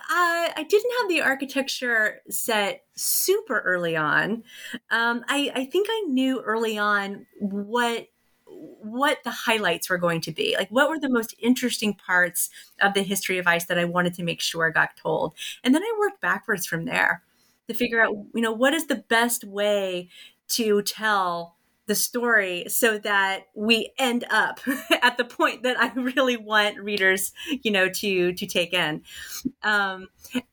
I, 0.09 0.51
I 0.55 0.65
didn't 0.67 0.91
have 0.99 1.09
the 1.09 1.21
architecture 1.21 2.21
set 2.29 2.83
super 2.95 3.59
early 3.59 3.95
on. 3.95 4.43
Um, 4.91 5.23
I, 5.27 5.51
I 5.55 5.65
think 5.65 5.87
I 5.89 6.05
knew 6.09 6.41
early 6.41 6.77
on 6.77 7.25
what 7.39 8.07
what 8.51 9.19
the 9.23 9.31
highlights 9.31 9.89
were 9.89 9.99
going 9.99 10.21
to 10.21 10.31
be. 10.31 10.55
Like, 10.57 10.69
what 10.69 10.89
were 10.89 10.99
the 10.99 11.09
most 11.09 11.35
interesting 11.39 11.93
parts 11.93 12.49
of 12.81 12.93
the 12.93 13.03
history 13.03 13.37
of 13.37 13.47
ice 13.47 13.65
that 13.65 13.77
I 13.77 13.85
wanted 13.85 14.15
to 14.15 14.23
make 14.23 14.41
sure 14.41 14.69
got 14.71 14.97
told, 14.97 15.33
and 15.63 15.73
then 15.73 15.83
I 15.83 15.95
worked 15.97 16.19
backwards 16.19 16.65
from 16.65 16.85
there 16.85 17.23
to 17.67 17.73
figure 17.73 18.01
out, 18.01 18.13
you 18.33 18.41
know, 18.41 18.51
what 18.51 18.73
is 18.73 18.87
the 18.87 18.95
best 18.95 19.43
way 19.45 20.09
to 20.49 20.81
tell 20.81 21.55
the 21.89 21.95
story 21.95 22.65
so 22.67 22.99
that 22.99 23.47
we 23.55 23.91
end 23.97 24.23
up 24.29 24.61
at 25.01 25.17
the 25.17 25.25
point 25.25 25.63
that 25.63 25.77
I 25.77 25.91
really 25.99 26.37
want 26.37 26.79
readers, 26.79 27.33
you 27.63 27.71
know, 27.71 27.89
to 27.89 28.31
to 28.31 28.45
take 28.45 28.73
in. 28.73 29.01
Um, 29.63 30.07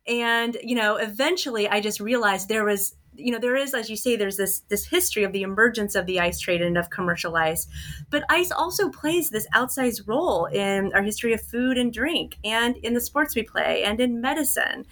and 0.09 0.57
you 0.62 0.75
know, 0.75 0.96
eventually, 0.96 1.68
I 1.68 1.81
just 1.81 2.01
realized 2.01 2.49
there 2.49 2.64
was 2.64 2.96
you 3.18 3.33
know 3.33 3.38
there 3.38 3.57
is 3.57 3.75
as 3.75 3.88
you 3.88 3.96
say 3.96 4.16
there's 4.16 4.37
this 4.37 4.61
this 4.68 4.87
history 4.87 5.25
of 5.25 5.33
the 5.33 5.42
emergence 5.42 5.94
of 5.94 6.07
the 6.07 6.20
ice 6.20 6.38
trade 6.38 6.61
and 6.61 6.77
of 6.77 6.90
commercial 6.90 7.35
ice 7.35 7.66
but 8.11 8.22
ice 8.29 8.51
also 8.51 8.90
plays 8.90 9.31
this 9.31 9.46
outsized 9.55 10.07
role 10.07 10.44
in 10.44 10.92
our 10.92 11.03
history 11.03 11.33
of 11.33 11.40
food 11.40 11.79
and 11.79 11.94
drink 11.94 12.37
and 12.44 12.77
in 12.79 12.92
the 12.92 13.01
sports 13.01 13.35
we 13.35 13.42
play 13.42 13.85
and 13.85 14.01
in 14.01 14.20
medicine 14.20 14.85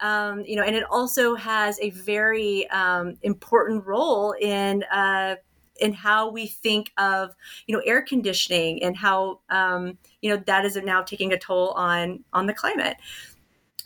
um, 0.00 0.44
you 0.44 0.56
know 0.56 0.62
and 0.62 0.76
it 0.76 0.84
also 0.90 1.36
has 1.36 1.80
a 1.80 1.88
very 1.88 2.68
um, 2.68 3.16
important 3.22 3.82
role 3.86 4.34
in 4.38 4.82
uh, 4.92 5.34
in 5.80 5.92
how 5.92 6.30
we 6.30 6.46
think 6.46 6.92
of 6.98 7.34
you 7.66 7.76
know 7.76 7.82
air 7.84 8.02
conditioning 8.02 8.82
and 8.82 8.96
how 8.96 9.40
um, 9.50 9.98
you 10.20 10.30
know 10.30 10.42
that 10.46 10.64
is 10.64 10.76
now 10.76 11.02
taking 11.02 11.32
a 11.32 11.38
toll 11.38 11.70
on 11.70 12.22
on 12.32 12.46
the 12.46 12.54
climate 12.54 12.96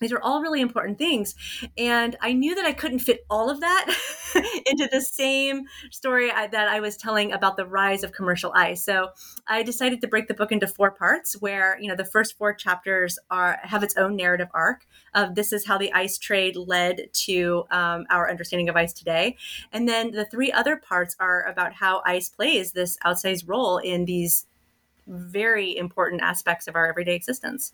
these 0.01 0.13
are 0.13 0.21
all 0.21 0.41
really 0.41 0.61
important 0.61 0.99
things 0.99 1.35
and 1.77 2.17
i 2.21 2.33
knew 2.33 2.55
that 2.55 2.65
i 2.65 2.73
couldn't 2.73 2.99
fit 3.01 3.25
all 3.31 3.51
of 3.51 3.61
that 3.61 3.87
into 4.67 4.89
the 4.91 5.01
same 5.01 5.65
story 5.91 6.31
I, 6.31 6.47
that 6.49 6.69
i 6.69 6.81
was 6.81 6.97
telling 6.97 7.33
about 7.33 7.57
the 7.57 7.67
rise 7.67 8.03
of 8.05 8.13
commercial 8.13 8.53
ice. 8.55 8.85
So 8.85 9.11
i 9.47 9.63
decided 9.63 10.01
to 10.01 10.09
break 10.09 10.29
the 10.29 10.35
book 10.35 10.53
into 10.53 10.67
four 10.67 10.91
parts 10.91 11.41
where 11.41 11.79
you 11.81 11.89
know 11.89 11.97
the 11.97 12.05
first 12.05 12.37
four 12.37 12.55
chapters 12.55 13.19
are 13.31 13.59
have 13.63 13.83
its 13.83 13.97
own 13.97 14.17
narrative 14.17 14.49
arc 14.55 14.87
of 15.15 15.35
this 15.35 15.53
is 15.53 15.67
how 15.67 15.79
the 15.79 15.93
ice 15.93 16.19
trade 16.19 16.57
led 16.57 17.09
to 17.13 17.65
um, 17.71 18.07
our 18.11 18.31
understanding 18.31 18.69
of 18.69 18.77
ice 18.77 18.93
today. 18.93 19.37
And 19.73 19.89
then 19.89 20.13
the 20.13 20.25
three 20.25 20.53
other 20.53 20.77
parts 20.77 21.17
are 21.19 21.45
about 21.47 21.75
how 21.75 22.03
ice 22.05 22.29
plays 22.29 22.73
this 22.73 22.97
outsized 23.05 23.49
role 23.49 23.79
in 23.79 24.05
these 24.05 24.47
very 25.07 25.77
important 25.77 26.23
aspects 26.23 26.69
of 26.69 26.77
our 26.77 26.89
everyday 26.89 27.15
existence 27.15 27.73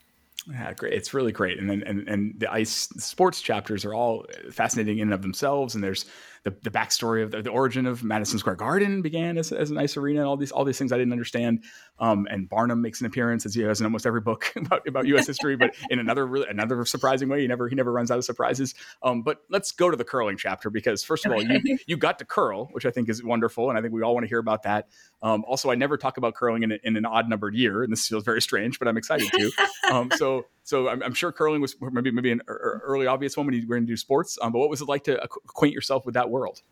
yeah, 0.50 0.72
great. 0.74 0.92
It's 0.92 1.14
really 1.14 1.32
great. 1.32 1.58
And 1.58 1.70
then 1.70 1.82
and, 1.86 2.06
and 2.08 2.34
the 2.38 2.52
ice 2.52 2.88
sports 2.98 3.40
chapters 3.40 3.84
are 3.84 3.94
all 3.94 4.26
fascinating 4.50 4.98
in 4.98 5.08
and 5.08 5.14
of 5.14 5.22
themselves. 5.22 5.74
And 5.74 5.82
there's 5.82 6.04
the, 6.44 6.54
the 6.62 6.70
backstory 6.70 7.22
of 7.22 7.30
the, 7.30 7.42
the, 7.42 7.50
origin 7.50 7.86
of 7.86 8.04
Madison 8.04 8.38
Square 8.38 8.56
Garden 8.56 9.00
began 9.00 9.38
as, 9.38 9.50
as 9.50 9.70
an 9.70 9.78
ice 9.78 9.96
arena 9.96 10.20
and 10.20 10.28
all 10.28 10.36
these 10.36 10.52
all 10.52 10.64
these 10.64 10.78
things 10.78 10.92
I 10.92 10.98
didn't 10.98 11.12
understand. 11.12 11.64
Um, 11.98 12.28
and 12.30 12.48
Barnum 12.48 12.82
makes 12.82 13.00
an 13.00 13.06
appearance 13.06 13.46
as 13.46 13.54
he 13.54 13.62
has 13.62 13.80
in 13.80 13.86
almost 13.86 14.06
every 14.06 14.20
book 14.20 14.52
about, 14.56 14.86
about 14.86 15.06
U.S. 15.06 15.26
history, 15.26 15.56
but 15.56 15.74
in 15.88 15.98
another 15.98 16.26
really 16.26 16.46
another 16.48 16.84
surprising 16.84 17.30
way. 17.30 17.40
He 17.40 17.46
never 17.46 17.68
he 17.68 17.74
never 17.74 17.90
runs 17.90 18.10
out 18.10 18.18
of 18.18 18.24
surprises. 18.24 18.74
Um, 19.02 19.22
but 19.22 19.38
let's 19.48 19.72
go 19.72 19.90
to 19.90 19.96
the 19.96 20.04
curling 20.04 20.36
chapter 20.36 20.68
because 20.68 21.02
first 21.02 21.24
of 21.24 21.32
all, 21.32 21.42
you 21.42 21.78
you 21.86 21.96
got 21.96 22.18
to 22.18 22.26
curl, 22.26 22.66
which 22.72 22.84
I 22.84 22.90
think 22.90 23.08
is 23.08 23.24
wonderful, 23.24 23.70
and 23.70 23.78
I 23.78 23.82
think 23.82 23.94
we 23.94 24.02
all 24.02 24.12
want 24.12 24.24
to 24.24 24.28
hear 24.28 24.38
about 24.38 24.64
that. 24.64 24.88
Um, 25.22 25.44
also, 25.46 25.70
I 25.70 25.76
never 25.76 25.96
talk 25.96 26.18
about 26.18 26.34
curling 26.34 26.62
in, 26.62 26.72
a, 26.72 26.78
in 26.84 26.96
an 26.96 27.06
odd 27.06 27.28
numbered 27.28 27.54
year, 27.54 27.82
and 27.82 27.90
this 27.90 28.06
feels 28.06 28.22
very 28.22 28.42
strange, 28.42 28.78
but 28.78 28.86
I'm 28.86 28.98
excited 28.98 29.30
to. 29.32 29.50
Um, 29.90 30.10
so 30.16 30.46
so 30.64 30.88
I'm, 30.88 31.02
I'm, 31.02 31.14
sure 31.14 31.30
curling 31.30 31.60
was 31.60 31.76
maybe 31.80 32.10
maybe 32.10 32.32
an 32.32 32.40
early 32.48 33.06
obvious 33.06 33.36
one 33.36 33.46
when 33.46 33.54
you 33.54 33.66
were 33.66 33.76
going 33.76 33.86
to 33.86 33.96
sports. 33.96 34.38
Um, 34.40 34.50
but 34.50 34.58
what 34.58 34.70
was 34.70 34.80
it 34.80 34.88
like 34.88 35.04
to 35.04 35.22
acquaint 35.22 35.74
yourself 35.74 36.06
with 36.06 36.14
that 36.14 36.30
world? 36.30 36.62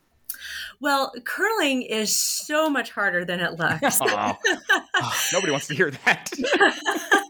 Well, 0.80 1.12
curling 1.24 1.82
is 1.82 2.16
so 2.16 2.68
much 2.68 2.90
harder 2.90 3.24
than 3.24 3.40
it 3.40 3.58
looks. 3.58 4.00
oh, 4.02 4.36
nobody 5.32 5.52
wants 5.52 5.68
to 5.68 5.74
hear 5.74 5.90
that. 5.90 6.30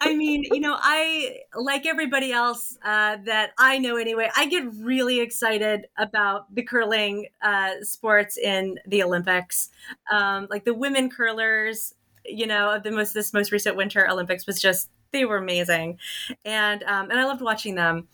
I 0.00 0.14
mean, 0.14 0.44
you 0.44 0.60
know, 0.60 0.76
I, 0.78 1.40
like 1.54 1.86
everybody 1.86 2.32
else 2.32 2.78
uh, 2.84 3.18
that 3.24 3.50
I 3.58 3.78
know 3.78 3.96
anyway, 3.96 4.30
I 4.36 4.46
get 4.46 4.64
really 4.74 5.20
excited 5.20 5.86
about 5.98 6.54
the 6.54 6.62
curling 6.62 7.26
uh, 7.42 7.72
sports 7.82 8.38
in 8.38 8.78
the 8.86 9.02
Olympics. 9.02 9.70
Um, 10.10 10.46
like 10.50 10.64
the 10.64 10.74
women 10.74 11.10
curlers, 11.10 11.94
you 12.24 12.46
know, 12.46 12.70
of 12.70 12.82
the 12.82 12.90
most 12.90 13.12
this 13.12 13.32
most 13.32 13.52
recent 13.52 13.76
Winter 13.76 14.08
Olympics 14.08 14.46
was 14.46 14.60
just 14.60 14.88
they 15.16 15.24
were 15.24 15.38
amazing, 15.38 15.98
and 16.44 16.82
um, 16.84 17.10
and 17.10 17.18
I 17.18 17.24
loved 17.24 17.40
watching 17.40 17.74
them. 17.74 18.08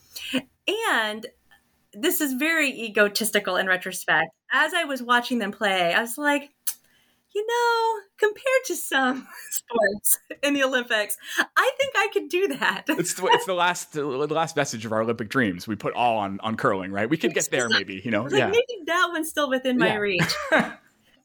And 0.93 1.27
this 1.93 2.21
is 2.21 2.35
very 2.35 2.71
egotistical 2.71 3.57
in 3.57 3.67
retrospect. 3.67 4.31
As 4.53 4.73
I 4.73 4.85
was 4.85 5.03
watching 5.03 5.39
them 5.39 5.51
play, 5.51 5.93
I 5.93 6.01
was 6.01 6.17
like, 6.17 6.51
you 7.35 7.47
know, 7.47 8.01
compared 8.19 8.65
to 8.67 8.77
some 8.77 9.27
sports 9.51 10.19
in 10.43 10.55
the 10.55 10.63
Olympics, 10.63 11.17
I 11.57 11.73
think 11.79 11.93
I 11.97 12.09
could 12.13 12.29
do 12.29 12.49
that. 12.49 12.85
it's, 12.89 13.15
the, 13.15 13.27
it's 13.27 13.47
the 13.47 13.55
last 13.55 13.93
the 13.93 14.05
last 14.05 14.55
vestige 14.55 14.87
of 14.87 14.93
our 14.93 15.03
Olympic 15.03 15.29
dreams. 15.29 15.67
We 15.67 15.75
put 15.75 15.95
all 15.95 16.19
on 16.19 16.39
on 16.41 16.57
curling, 16.57 16.93
right? 16.93 17.11
We 17.11 17.17
could 17.17 17.35
get 17.35 17.51
there, 17.51 17.69
maybe. 17.69 18.01
You 18.05 18.11
know, 18.11 18.23
like, 18.23 18.33
yeah. 18.33 18.47
Maybe 18.47 18.85
that 18.87 19.09
one's 19.13 19.29
still 19.29 19.49
within 19.51 19.79
my 19.79 19.89
yeah. 19.89 19.97
reach. 19.97 20.35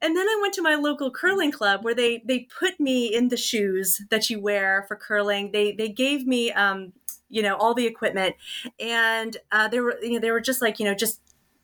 and 0.02 0.16
then 0.16 0.28
I 0.28 0.40
went 0.42 0.54
to 0.56 0.62
my 0.62 0.76
local 0.76 1.12
curling 1.12 1.52
club 1.52 1.84
where 1.84 1.96
they 1.96 2.22
they 2.26 2.48
put 2.60 2.80
me 2.80 3.14
in 3.14 3.30
the 3.30 3.38
shoes 3.38 4.02
that 4.10 4.30
you 4.30 4.40
wear 4.42 4.86
for 4.88 4.96
curling. 4.96 5.52
They 5.52 5.72
they 5.72 5.90
gave 5.90 6.26
me 6.28 6.52
um, 6.52 6.94
you 7.30 7.42
know 7.42 7.56
all 7.56 7.74
the 7.74 7.86
equipment. 7.86 8.36
And 8.80 9.38
uh, 9.52 9.68
they 9.68 9.80
were 9.80 9.98
you 10.02 10.14
know 10.14 10.20
they 10.20 10.32
were 10.32 10.42
just 10.42 10.62
like 10.62 10.80
you 10.80 10.86
know 10.86 10.94
just 10.94 11.22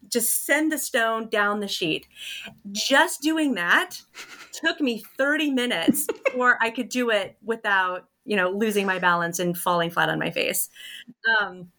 just 0.10 0.46
send 0.46 0.72
the 0.72 0.78
stone 0.78 1.30
down 1.30 1.60
the 1.60 1.68
sheet. 1.68 2.08
Just 2.72 3.22
doing 3.22 3.56
that 3.56 4.02
took 4.52 4.80
me 4.82 5.04
30 5.18 5.50
minutes 5.50 6.08
before 6.26 6.58
i 6.62 6.70
could 6.70 6.88
do 6.88 7.10
it 7.10 7.36
without 7.44 8.08
you 8.24 8.36
know 8.36 8.52
losing 8.52 8.86
my 8.86 9.00
balance 9.00 9.40
and 9.40 9.58
falling 9.58 9.90
flat 9.90 10.10
on 10.10 10.20
my 10.20 10.32
face. 10.32 10.70
Um, 11.40 11.72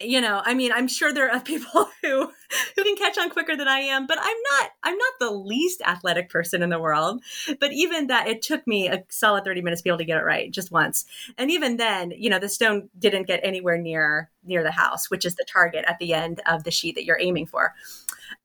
you 0.00 0.20
know 0.20 0.42
i 0.44 0.54
mean 0.54 0.72
i'm 0.72 0.88
sure 0.88 1.12
there 1.12 1.30
are 1.30 1.40
people 1.52 1.88
who 2.02 2.30
who 2.76 2.84
can 2.84 2.96
catch 2.96 3.18
on 3.18 3.30
quicker 3.30 3.56
than 3.56 3.68
i 3.68 3.78
am 3.78 4.06
but 4.06 4.18
i'm 4.20 4.36
not 4.52 4.70
i'm 4.82 4.96
not 4.96 5.12
the 5.20 5.30
least 5.30 5.82
athletic 5.82 6.28
person 6.28 6.62
in 6.62 6.70
the 6.70 6.78
world. 6.80 7.22
But 7.58 7.72
even 7.72 8.08
that 8.08 8.26
it 8.28 8.42
took 8.42 8.66
me 8.66 8.88
a 8.88 9.04
solid 9.08 9.44
30 9.44 9.62
minutes 9.62 9.82
to 9.82 9.84
be 9.84 9.90
able 9.90 9.98
to 9.98 10.04
get 10.04 10.18
it 10.18 10.24
right 10.24 10.50
just 10.50 10.72
once. 10.72 11.04
And 11.38 11.50
even 11.50 11.76
then 11.76 12.12
you 12.16 12.30
know 12.30 12.38
the 12.38 12.48
stone 12.48 12.88
didn't 12.98 13.26
get 13.26 13.40
anywhere 13.42 13.78
near 13.78 14.30
near 14.44 14.62
the 14.62 14.70
house 14.70 15.10
which 15.10 15.24
is 15.24 15.36
the 15.36 15.44
target 15.44 15.84
at 15.86 15.98
the 15.98 16.14
end 16.14 16.40
of 16.46 16.64
the 16.64 16.70
sheet 16.70 16.94
that 16.94 17.04
you're 17.04 17.20
aiming 17.20 17.46
for 17.46 17.74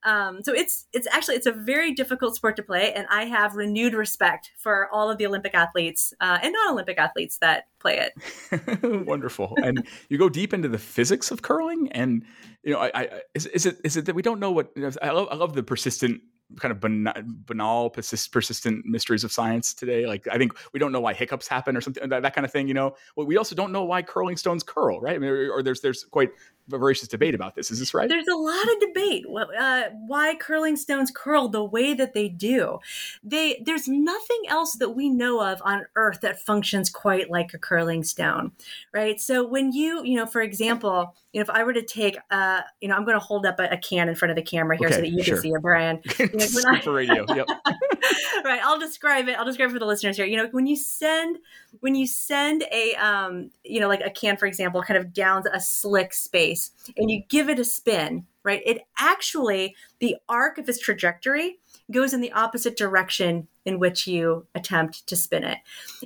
um, 0.05 0.43
so 0.43 0.53
it's 0.53 0.85
it's 0.93 1.07
actually 1.11 1.35
it's 1.35 1.47
a 1.47 1.51
very 1.51 1.93
difficult 1.93 2.35
sport 2.35 2.55
to 2.57 2.63
play, 2.63 2.93
and 2.93 3.07
I 3.09 3.25
have 3.25 3.55
renewed 3.55 3.95
respect 3.95 4.51
for 4.55 4.87
all 4.93 5.09
of 5.09 5.17
the 5.17 5.25
Olympic 5.25 5.55
athletes 5.55 6.13
uh, 6.21 6.37
and 6.41 6.53
non-Olympic 6.53 6.97
athletes 6.99 7.39
that 7.39 7.65
play 7.79 8.07
it. 8.07 9.05
Wonderful, 9.07 9.57
and 9.63 9.85
you 10.09 10.19
go 10.19 10.29
deep 10.29 10.53
into 10.53 10.69
the 10.69 10.77
physics 10.77 11.31
of 11.31 11.41
curling, 11.41 11.91
and 11.91 12.23
you 12.63 12.73
know, 12.73 12.79
I, 12.79 12.91
I 12.93 13.21
is, 13.33 13.47
is 13.47 13.65
it 13.65 13.77
is 13.83 13.97
it 13.97 14.05
that 14.05 14.13
we 14.15 14.21
don't 14.21 14.39
know 14.39 14.51
what 14.51 14.71
I 15.01 15.09
love 15.09 15.27
I 15.31 15.35
love 15.35 15.53
the 15.53 15.63
persistent 15.63 16.21
kind 16.59 16.71
of 16.71 16.79
banal, 16.79 17.13
banal 17.45 17.89
persist, 17.89 18.31
persistent 18.31 18.85
mysteries 18.85 19.23
of 19.23 19.31
science 19.31 19.73
today. 19.73 20.05
Like 20.05 20.27
I 20.31 20.37
think 20.37 20.53
we 20.73 20.79
don't 20.79 20.91
know 20.91 20.99
why 20.99 21.13
hiccups 21.13 21.47
happen 21.47 21.75
or 21.75 21.81
something 21.81 22.07
that, 22.09 22.21
that 22.21 22.35
kind 22.35 22.45
of 22.45 22.51
thing. 22.51 22.67
You 22.67 22.73
know, 22.73 22.95
well, 23.15 23.25
we 23.25 23.37
also 23.37 23.55
don't 23.55 23.71
know 23.71 23.83
why 23.83 24.01
curling 24.01 24.37
stones 24.37 24.63
curl, 24.63 25.01
right? 25.01 25.15
I 25.15 25.17
mean, 25.17 25.29
or, 25.29 25.51
or 25.51 25.63
there's 25.63 25.81
there's 25.81 26.03
quite 26.03 26.29
voracious 26.67 27.07
debate 27.07 27.35
about 27.35 27.55
this. 27.55 27.71
Is 27.71 27.79
this 27.79 27.93
right? 27.93 28.09
There's 28.09 28.27
a 28.27 28.35
lot 28.35 28.63
of 28.63 28.79
debate 28.79 29.25
uh, 29.27 29.83
why 30.07 30.35
curling 30.35 30.75
stones 30.75 31.11
curl 31.11 31.47
the 31.47 31.63
way 31.63 31.93
that 31.93 32.13
they 32.13 32.27
do. 32.29 32.79
They 33.23 33.61
there's 33.65 33.87
nothing 33.87 34.41
else 34.47 34.73
that 34.73 34.91
we 34.91 35.09
know 35.09 35.41
of 35.41 35.61
on 35.63 35.85
Earth 35.95 36.21
that 36.21 36.41
functions 36.41 36.89
quite 36.89 37.29
like 37.29 37.53
a 37.53 37.57
curling 37.57 38.03
stone, 38.03 38.51
right? 38.93 39.19
So 39.19 39.45
when 39.45 39.71
you 39.71 40.03
you 40.03 40.15
know, 40.15 40.25
for 40.25 40.41
example, 40.41 41.15
you 41.35 41.39
know, 41.39 41.43
if 41.43 41.49
I 41.49 41.65
were 41.65 41.73
to 41.73 41.83
take, 41.83 42.17
uh, 42.31 42.61
you 42.79 42.87
know, 42.87 42.95
I'm 42.95 43.03
going 43.03 43.19
to 43.19 43.25
hold 43.25 43.45
up 43.45 43.59
a, 43.59 43.65
a, 43.65 43.77
can 43.77 44.07
in 44.07 44.15
front 44.15 44.29
of 44.29 44.37
the 44.37 44.41
camera 44.41 44.77
here 44.77 44.87
okay, 44.87 44.95
so 44.95 45.01
that 45.01 45.09
you 45.09 45.21
sure. 45.21 45.35
can 45.35 45.41
see 45.41 45.49
it, 45.49 45.61
Brian. 45.61 46.01
You 46.17 46.29
know, 46.33 46.79
for 46.81 46.93
radio. 46.93 47.25
Yep. 47.27 47.47
right. 48.45 48.61
I'll 48.63 48.79
describe 48.79 49.27
it. 49.27 49.37
I'll 49.37 49.43
describe 49.43 49.69
it 49.69 49.73
for 49.73 49.79
the 49.79 49.85
listeners 49.85 50.15
here. 50.15 50.25
You 50.25 50.37
know, 50.37 50.47
when 50.51 50.65
you 50.65 50.77
send 50.77 51.39
when 51.81 51.93
you 51.93 52.07
send 52.07 52.63
a 52.71 52.95
um, 52.95 53.51
you 53.65 53.81
know, 53.81 53.89
like 53.89 53.99
a 53.99 54.09
can, 54.09 54.37
for 54.37 54.45
example, 54.45 54.81
kind 54.81 54.97
of 54.97 55.11
down 55.11 55.43
a 55.51 55.59
slick 55.59 56.13
space, 56.13 56.54
and 56.97 57.09
you 57.09 57.23
give 57.29 57.49
it 57.49 57.59
a 57.59 57.65
spin, 57.65 58.25
right? 58.43 58.61
It 58.65 58.81
actually 58.97 59.75
the 59.99 60.17
arc 60.27 60.57
of 60.57 60.69
its 60.69 60.79
trajectory 60.79 61.59
goes 61.91 62.13
in 62.13 62.21
the 62.21 62.31
opposite 62.31 62.77
direction 62.77 63.47
in 63.65 63.79
which 63.79 64.07
you 64.07 64.45
attempt 64.55 65.05
to 65.07 65.15
spin 65.15 65.43
it. 65.43 65.59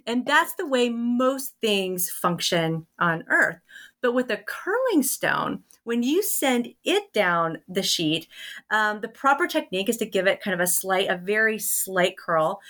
And 0.05 0.25
that's 0.25 0.53
the 0.53 0.67
way 0.67 0.89
most 0.89 1.55
things 1.61 2.09
function 2.09 2.85
on 2.97 3.23
Earth. 3.27 3.59
But 4.01 4.13
with 4.13 4.31
a 4.31 4.37
curling 4.37 5.03
stone, 5.03 5.63
when 5.83 6.03
you 6.03 6.21
send 6.23 6.69
it 6.83 7.11
down 7.13 7.59
the 7.67 7.83
sheet, 7.83 8.27
um, 8.69 9.01
the 9.01 9.07
proper 9.07 9.47
technique 9.47 9.89
is 9.89 9.97
to 9.97 10.05
give 10.05 10.27
it 10.27 10.41
kind 10.41 10.53
of 10.53 10.59
a 10.59 10.67
slight, 10.67 11.09
a 11.09 11.17
very 11.17 11.59
slight 11.59 12.17
curl. 12.17 12.61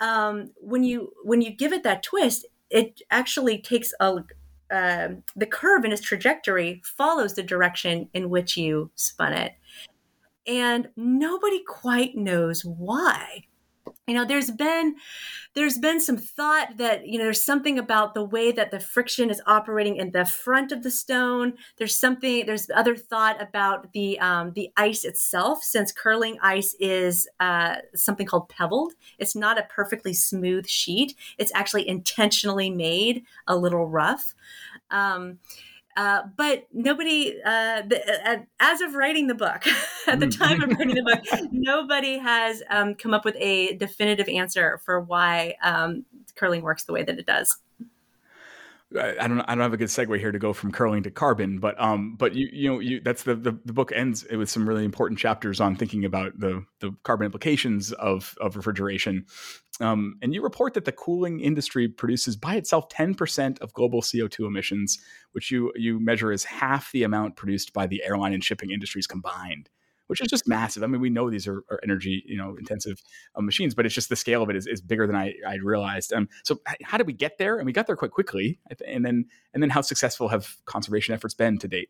Um, 0.00 0.50
when 0.56 0.82
you 0.82 1.12
when 1.22 1.42
you 1.42 1.50
give 1.52 1.72
it 1.72 1.82
that 1.84 2.02
twist, 2.02 2.46
it 2.70 3.02
actually 3.10 3.58
takes 3.58 3.92
a 4.00 4.24
uh, 4.72 5.08
the 5.36 5.46
curve 5.46 5.84
in 5.84 5.92
its 5.92 6.02
trajectory 6.02 6.80
follows 6.84 7.34
the 7.34 7.42
direction 7.42 8.08
in 8.14 8.30
which 8.30 8.56
you 8.56 8.90
spun 8.94 9.32
it, 9.34 9.52
and 10.46 10.88
nobody 10.96 11.62
quite 11.66 12.16
knows 12.16 12.64
why 12.64 13.44
you 14.06 14.14
know 14.14 14.24
there's 14.24 14.50
been 14.50 14.96
there's 15.54 15.78
been 15.78 16.00
some 16.00 16.16
thought 16.16 16.76
that 16.78 17.06
you 17.06 17.18
know 17.18 17.24
there's 17.24 17.44
something 17.44 17.78
about 17.78 18.14
the 18.14 18.24
way 18.24 18.50
that 18.50 18.70
the 18.70 18.80
friction 18.80 19.30
is 19.30 19.40
operating 19.46 19.96
in 19.96 20.10
the 20.10 20.24
front 20.24 20.72
of 20.72 20.82
the 20.82 20.90
stone. 20.90 21.54
There's 21.78 21.96
something 21.96 22.46
there's 22.46 22.68
other 22.74 22.96
thought 22.96 23.40
about 23.40 23.92
the 23.92 24.18
um, 24.18 24.52
the 24.54 24.70
ice 24.76 25.04
itself. 25.04 25.62
Since 25.62 25.92
curling 25.92 26.38
ice 26.42 26.74
is 26.80 27.28
uh, 27.38 27.76
something 27.94 28.26
called 28.26 28.48
pebbled 28.48 28.92
it's 29.18 29.36
not 29.36 29.58
a 29.58 29.62
perfectly 29.64 30.12
smooth 30.14 30.66
sheet. 30.66 31.14
It's 31.38 31.52
actually 31.54 31.88
intentionally 31.88 32.70
made 32.70 33.24
a 33.46 33.56
little 33.56 33.86
rough. 33.86 34.34
Um, 34.90 35.38
uh, 35.96 36.22
but 36.36 36.66
nobody, 36.72 37.34
uh, 37.44 37.82
the, 37.82 38.30
uh, 38.30 38.36
as 38.60 38.80
of 38.80 38.94
writing 38.94 39.26
the 39.26 39.34
book, 39.34 39.64
at 40.06 40.20
the 40.20 40.26
time 40.26 40.62
of 40.62 40.70
writing 40.70 40.94
the 40.94 41.02
book, 41.02 41.48
nobody 41.52 42.18
has 42.18 42.62
um, 42.70 42.94
come 42.94 43.12
up 43.12 43.24
with 43.24 43.36
a 43.38 43.76
definitive 43.76 44.28
answer 44.28 44.80
for 44.84 45.00
why 45.00 45.54
um, 45.62 46.04
curling 46.34 46.62
works 46.62 46.84
the 46.84 46.92
way 46.92 47.02
that 47.02 47.18
it 47.18 47.26
does. 47.26 47.58
I 48.98 49.26
don't 49.26 49.40
I 49.40 49.54
don't 49.54 49.62
have 49.62 49.72
a 49.72 49.78
good 49.78 49.88
segue 49.88 50.18
here 50.18 50.32
to 50.32 50.38
go 50.38 50.52
from 50.52 50.70
curling 50.70 51.02
to 51.04 51.10
carbon, 51.10 51.58
but 51.58 51.80
um, 51.80 52.16
but 52.16 52.34
you 52.34 52.48
you 52.52 52.70
know 52.70 52.78
you 52.78 53.00
that's 53.00 53.22
the, 53.22 53.34
the 53.34 53.58
the 53.64 53.72
book 53.72 53.90
ends 53.94 54.26
with 54.30 54.50
some 54.50 54.68
really 54.68 54.84
important 54.84 55.18
chapters 55.18 55.60
on 55.60 55.76
thinking 55.76 56.04
about 56.04 56.38
the 56.38 56.64
the 56.80 56.94
carbon 57.02 57.24
implications 57.24 57.92
of 57.92 58.36
of 58.40 58.56
refrigeration, 58.56 59.24
um, 59.82 60.16
and 60.22 60.34
you 60.34 60.42
report 60.42 60.74
that 60.74 60.84
the 60.84 60.92
cooling 60.92 61.40
industry 61.40 61.88
produces 61.88 62.36
by 62.36 62.56
itself 62.56 62.88
ten 62.88 63.14
percent 63.14 63.58
of 63.60 63.72
global 63.74 64.02
CO 64.02 64.28
two 64.28 64.46
emissions, 64.46 64.98
which 65.32 65.50
you 65.50 65.72
you 65.74 66.00
measure 66.00 66.32
as 66.32 66.44
half 66.44 66.92
the 66.92 67.02
amount 67.02 67.36
produced 67.36 67.72
by 67.72 67.86
the 67.86 68.02
airline 68.04 68.32
and 68.32 68.44
shipping 68.44 68.70
industries 68.70 69.06
combined 69.06 69.68
which 70.12 70.20
is 70.20 70.28
just 70.28 70.46
massive. 70.46 70.82
I 70.82 70.88
mean, 70.88 71.00
we 71.00 71.08
know 71.08 71.30
these 71.30 71.46
are, 71.46 71.64
are 71.70 71.80
energy, 71.82 72.22
you 72.26 72.36
know, 72.36 72.54
intensive 72.58 73.00
uh, 73.34 73.40
machines, 73.40 73.74
but 73.74 73.86
it's 73.86 73.94
just 73.94 74.10
the 74.10 74.16
scale 74.16 74.42
of 74.42 74.50
it 74.50 74.56
is, 74.56 74.66
is 74.66 74.82
bigger 74.82 75.06
than 75.06 75.16
I, 75.16 75.32
I 75.48 75.54
realized. 75.54 76.12
Um, 76.12 76.28
so 76.44 76.60
how 76.82 76.98
did 76.98 77.06
we 77.06 77.14
get 77.14 77.38
there? 77.38 77.56
And 77.56 77.64
we 77.64 77.72
got 77.72 77.86
there 77.86 77.96
quite 77.96 78.10
quickly. 78.10 78.58
And 78.86 79.06
then, 79.06 79.24
and 79.54 79.62
then 79.62 79.70
how 79.70 79.80
successful 79.80 80.28
have 80.28 80.56
conservation 80.66 81.14
efforts 81.14 81.32
been 81.32 81.56
to 81.58 81.66
date? 81.66 81.88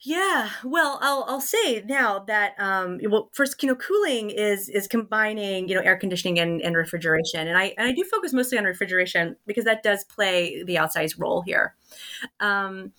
Yeah, 0.00 0.50
well, 0.64 0.98
I'll 1.00 1.24
I'll 1.28 1.40
say 1.40 1.82
now 1.86 2.20
that 2.20 2.54
um, 2.58 2.98
well, 3.08 3.30
first, 3.32 3.62
you 3.62 3.68
know, 3.68 3.76
cooling 3.76 4.30
is 4.30 4.68
is 4.68 4.88
combining 4.88 5.68
you 5.68 5.76
know 5.76 5.80
air 5.80 5.96
conditioning 5.96 6.40
and, 6.40 6.60
and 6.60 6.76
refrigeration, 6.76 7.46
and 7.46 7.56
I 7.56 7.72
and 7.78 7.88
I 7.88 7.92
do 7.92 8.02
focus 8.04 8.32
mostly 8.32 8.58
on 8.58 8.64
refrigeration 8.64 9.36
because 9.46 9.64
that 9.64 9.82
does 9.84 10.02
play 10.04 10.64
the 10.64 10.74
outsized 10.74 11.20
role 11.20 11.42
here. 11.42 11.76
Um, 12.40 12.92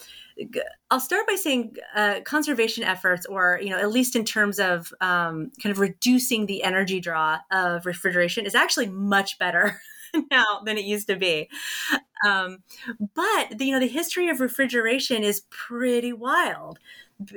I'll 0.89 0.99
start 0.99 1.27
by 1.27 1.35
saying 1.35 1.75
uh, 1.95 2.21
conservation 2.23 2.83
efforts, 2.83 3.25
or 3.25 3.59
you 3.61 3.69
know, 3.69 3.79
at 3.79 3.91
least 3.91 4.15
in 4.15 4.25
terms 4.25 4.59
of 4.59 4.93
um, 5.01 5.51
kind 5.61 5.71
of 5.71 5.79
reducing 5.79 6.45
the 6.45 6.63
energy 6.63 6.99
draw 6.99 7.39
of 7.51 7.85
refrigeration, 7.85 8.45
is 8.45 8.55
actually 8.55 8.87
much 8.87 9.37
better 9.39 9.81
now 10.31 10.61
than 10.65 10.77
it 10.77 10.85
used 10.85 11.07
to 11.07 11.15
be. 11.15 11.49
Um, 12.25 12.59
but 13.15 13.57
the, 13.57 13.65
you 13.65 13.71
know, 13.73 13.79
the 13.79 13.87
history 13.87 14.29
of 14.29 14.39
refrigeration 14.39 15.23
is 15.23 15.41
pretty 15.49 16.13
wild. 16.13 16.79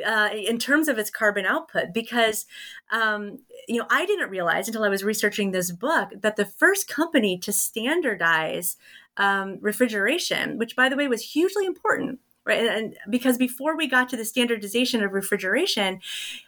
Uh, 0.04 0.30
in 0.32 0.58
terms 0.58 0.88
of 0.88 0.98
its 0.98 1.10
carbon 1.10 1.44
output 1.44 1.92
because 1.92 2.46
um, 2.90 3.38
you 3.68 3.78
know 3.78 3.86
i 3.90 4.04
didn't 4.06 4.30
realize 4.30 4.66
until 4.66 4.82
i 4.82 4.88
was 4.88 5.04
researching 5.04 5.50
this 5.50 5.70
book 5.70 6.08
that 6.22 6.34
the 6.34 6.46
first 6.46 6.88
company 6.88 7.38
to 7.38 7.52
standardize 7.52 8.78
um, 9.18 9.58
refrigeration 9.60 10.58
which 10.58 10.74
by 10.74 10.88
the 10.88 10.96
way 10.96 11.06
was 11.06 11.22
hugely 11.22 11.66
important 11.66 12.18
right 12.44 12.66
and 12.66 12.96
because 13.10 13.36
before 13.36 13.76
we 13.76 13.86
got 13.86 14.08
to 14.08 14.16
the 14.16 14.24
standardization 14.24 15.04
of 15.04 15.12
refrigeration 15.12 16.00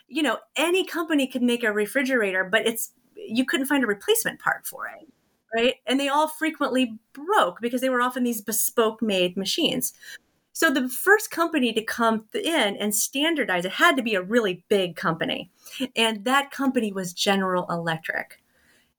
you 0.09 0.23
know 0.23 0.39
any 0.57 0.85
company 0.85 1.27
could 1.27 1.43
make 1.43 1.63
a 1.63 1.73
refrigerator 1.73 2.43
but 2.43 2.67
it's 2.67 2.93
you 3.15 3.45
couldn't 3.45 3.67
find 3.67 3.85
a 3.85 3.87
replacement 3.87 4.41
part 4.41 4.67
for 4.67 4.87
it 4.89 5.07
right? 5.55 5.77
And 5.87 5.99
they 5.99 6.09
all 6.09 6.29
frequently 6.29 6.99
broke 7.13 7.61
because 7.61 7.81
they 7.81 7.89
were 7.89 8.03
often 8.03 8.25
these 8.25 8.43
bespoke 8.43 9.03
made 9.03 9.37
machines. 9.37 9.93
So 10.53 10.73
the 10.73 10.89
first 10.89 11.31
company 11.31 11.73
to 11.73 11.83
come 11.83 12.25
in 12.35 12.77
and 12.77 12.95
standardize 12.95 13.65
it 13.65 13.73
had 13.73 13.97
to 13.97 14.03
be 14.03 14.17
a 14.17 14.23
really 14.23 14.65
big 14.69 14.97
company. 14.97 15.51
And 15.95 16.25
that 16.25 16.51
company 16.51 16.93
was 16.93 17.13
General 17.13 17.65
Electric. 17.71 18.41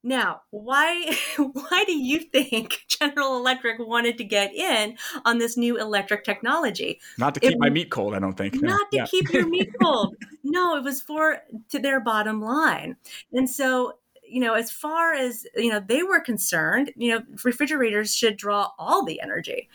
Now, 0.01 0.41
why 0.51 1.17
why 1.37 1.83
do 1.85 1.93
you 1.93 2.19
think 2.19 2.83
General 2.87 3.37
Electric 3.37 3.79
wanted 3.79 4.17
to 4.19 4.23
get 4.23 4.53
in 4.53 4.97
on 5.25 5.37
this 5.37 5.57
new 5.57 5.77
electric 5.77 6.23
technology? 6.23 7.01
Not 7.17 7.33
to 7.33 7.41
keep 7.41 7.51
it, 7.51 7.59
my 7.59 7.69
meat 7.69 7.91
cold, 7.91 8.15
I 8.15 8.19
don't 8.19 8.37
think. 8.37 8.61
Not 8.61 8.69
no. 8.71 8.77
to 8.77 8.97
yeah. 8.97 9.05
keep 9.05 9.31
your 9.33 9.47
meat 9.47 9.69
cold. 9.81 10.15
no, 10.43 10.77
it 10.77 10.83
was 10.83 11.01
for 11.01 11.39
to 11.69 11.79
their 11.79 11.99
bottom 11.99 12.41
line. 12.41 12.95
And 13.33 13.49
so 13.49 13.97
you 14.29 14.39
know, 14.39 14.53
as 14.53 14.71
far 14.71 15.13
as 15.13 15.45
you 15.55 15.69
know, 15.69 15.79
they 15.79 16.03
were 16.03 16.19
concerned, 16.19 16.91
you 16.95 17.11
know, 17.11 17.23
refrigerators 17.43 18.15
should 18.15 18.37
draw 18.37 18.69
all 18.77 19.05
the 19.05 19.21
energy, 19.21 19.69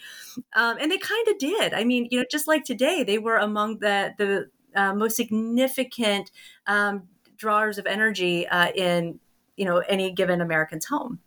um, 0.54 0.76
and 0.80 0.90
they 0.90 0.98
kind 0.98 1.28
of 1.28 1.38
did. 1.38 1.74
I 1.74 1.84
mean, 1.84 2.08
you 2.10 2.18
know, 2.18 2.24
just 2.30 2.48
like 2.48 2.64
today, 2.64 3.04
they 3.04 3.18
were 3.18 3.36
among 3.36 3.78
the 3.78 4.14
the 4.18 4.50
uh, 4.74 4.94
most 4.94 5.16
significant 5.16 6.30
um, 6.66 7.04
drawers 7.36 7.78
of 7.78 7.86
energy 7.86 8.46
uh, 8.48 8.70
in 8.74 9.18
you 9.56 9.64
know 9.64 9.78
any 9.78 10.12
given 10.12 10.40
American's 10.40 10.86
home. 10.86 11.20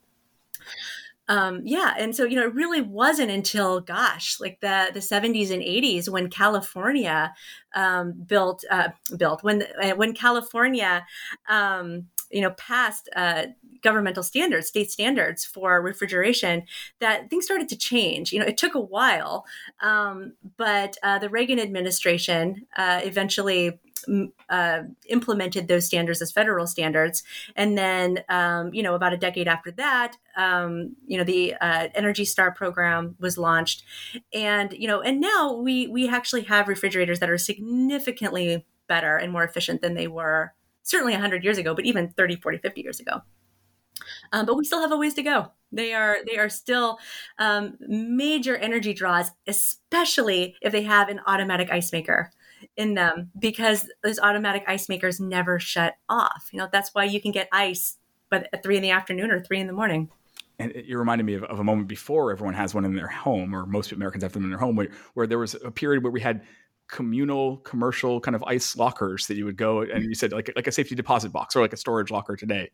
Um, 1.30 1.62
yeah, 1.66 1.94
and 1.98 2.16
so 2.16 2.24
you 2.24 2.38
know, 2.38 2.48
it 2.48 2.54
really 2.54 2.82
wasn't 2.82 3.32
until 3.32 3.82
gosh, 3.82 4.40
like 4.40 4.62
the 4.62 4.90
the 4.94 5.02
seventies 5.02 5.52
and 5.52 5.62
eighties 5.62 6.10
when 6.10 6.30
California 6.30 7.34
um, 7.76 8.14
built 8.14 8.64
uh, 8.72 8.90
built 9.18 9.44
when 9.44 9.64
uh, 9.82 9.92
when 9.92 10.14
California 10.14 11.06
um, 11.50 12.08
you 12.32 12.42
know 12.42 12.52
passed 12.52 13.10
uh, 13.16 13.46
governmental 13.82 14.24
standards 14.24 14.68
state 14.68 14.92
standards 14.92 15.46
for 15.46 15.82
refrigeration 15.82 16.64
that 17.00 17.30
things 17.30 17.46
started 17.46 17.70
to 17.70 17.78
change 17.78 18.32
you 18.32 18.40
know 18.40 18.46
it 18.46 18.58
took 18.58 18.76
a 18.76 18.80
while 18.80 19.46
um, 19.82 20.34
but 20.58 20.98
uh, 21.04 21.20
the 21.20 21.30
reagan 21.30 21.60
administration 21.60 22.66
uh, 22.78 23.00
eventually 23.04 23.80
uh, 24.50 24.84
implemented 25.08 25.68
those 25.68 25.86
standards 25.86 26.22
as 26.22 26.32
federal 26.32 26.68
standards. 26.68 27.24
And 27.56 27.78
then, 27.78 28.24
um, 28.30 28.74
you 28.74 28.84
know, 28.84 28.96
about 28.96 29.14
a 29.14 29.18
decade 29.18 29.48
after 29.48 29.72
that, 29.72 30.18
um, 30.36 30.96
you 31.06 31.18
know, 31.18 31.24
the 31.24 31.56
uh, 31.56 31.90
Energy 31.96 32.26
Star 32.26 32.52
program 32.52 33.16
was 33.20 33.38
launched, 33.38 33.84
and 34.34 34.74
you 34.74 34.88
know, 34.88 35.02
and 35.02 35.20
now 35.20 35.54
we 35.54 35.88
we 35.88 36.08
actually 36.08 36.44
have 36.44 36.68
refrigerators 36.68 37.20
that 37.20 37.30
are 37.30 37.38
significantly 37.38 38.66
better 38.88 39.18
and 39.18 39.32
more 39.32 39.44
efficient 39.44 39.82
than 39.82 39.96
they 39.96 40.08
were 40.08 40.54
certainly 40.88 41.14
100 41.14 41.44
years 41.44 41.58
ago, 41.58 41.76
but 41.76 41.86
even 41.86 42.10
30, 42.10 42.38
40, 42.38 42.58
50 42.60 42.82
years 42.82 43.00
ago. 43.00 43.22
Um, 44.32 44.46
but 44.46 44.56
we 44.56 44.64
still 44.64 44.82
have 44.82 44.92
a 44.92 44.98
ways 44.98 45.14
to 45.16 45.24
go. 45.24 45.52
They 45.72 45.94
are 45.94 46.18
they 46.26 46.38
are 46.38 46.50
still 46.50 46.98
um, 47.40 47.78
major 47.80 48.56
energy 48.56 48.94
draws, 48.94 49.32
especially 49.48 50.56
if 50.62 50.72
they 50.72 50.84
have 50.84 51.10
an 51.10 51.20
automatic 51.28 51.70
ice 51.72 51.92
maker 51.92 52.32
in 52.76 52.94
them, 52.94 53.32
because 53.38 53.90
those 54.04 54.20
automatic 54.20 54.64
ice 54.68 54.88
makers 54.88 55.20
never 55.20 55.60
shut 55.60 55.96
off. 56.08 56.50
You 56.52 56.60
know 56.60 56.70
that's 56.72 56.94
why 56.94 57.04
you 57.04 57.20
can 57.20 57.32
get 57.32 57.50
ice, 57.52 57.98
but 58.30 58.48
at 58.54 58.64
three 58.64 58.78
in 58.78 58.84
the 58.84 58.92
afternoon 58.92 59.32
or 59.32 59.42
three 59.42 59.60
in 59.60 59.68
the 59.68 59.74
morning. 59.74 60.10
And 60.60 60.74
you 60.86 60.98
reminded 60.98 61.26
me 61.26 61.36
of, 61.36 61.44
of, 61.44 61.60
a 61.60 61.64
moment 61.64 61.88
before 61.88 62.32
everyone 62.32 62.56
has 62.56 62.74
one 62.74 62.84
in 62.84 62.96
their 62.96 63.08
home, 63.08 63.54
or 63.54 63.68
most 63.68 63.92
Americans 63.92 64.24
have 64.24 64.34
them 64.34 64.44
in 64.44 64.50
their 64.50 64.58
home, 64.58 64.76
where, 64.76 64.88
where 65.14 65.28
there 65.28 65.38
was 65.38 65.54
a 65.54 65.70
period 65.70 66.02
where 66.02 66.12
we 66.12 66.20
had 66.20 66.42
communal 66.88 67.58
commercial 67.58 68.20
kind 68.20 68.36
of 68.36 68.44
ice 68.46 68.78
lockers 68.78 69.28
that 69.28 69.36
you 69.36 69.46
would 69.46 69.58
go 69.58 69.82
and 69.82 70.06
you 70.06 70.16
said 70.16 70.32
like 70.32 70.52
like 70.56 70.68
a 70.68 70.72
safety 70.72 70.96
deposit 70.96 71.32
box 71.32 71.56
or 71.56 71.62
like 71.62 71.74
a 71.74 71.78
storage 71.78 72.12
locker 72.12 72.36
today. 72.36 72.70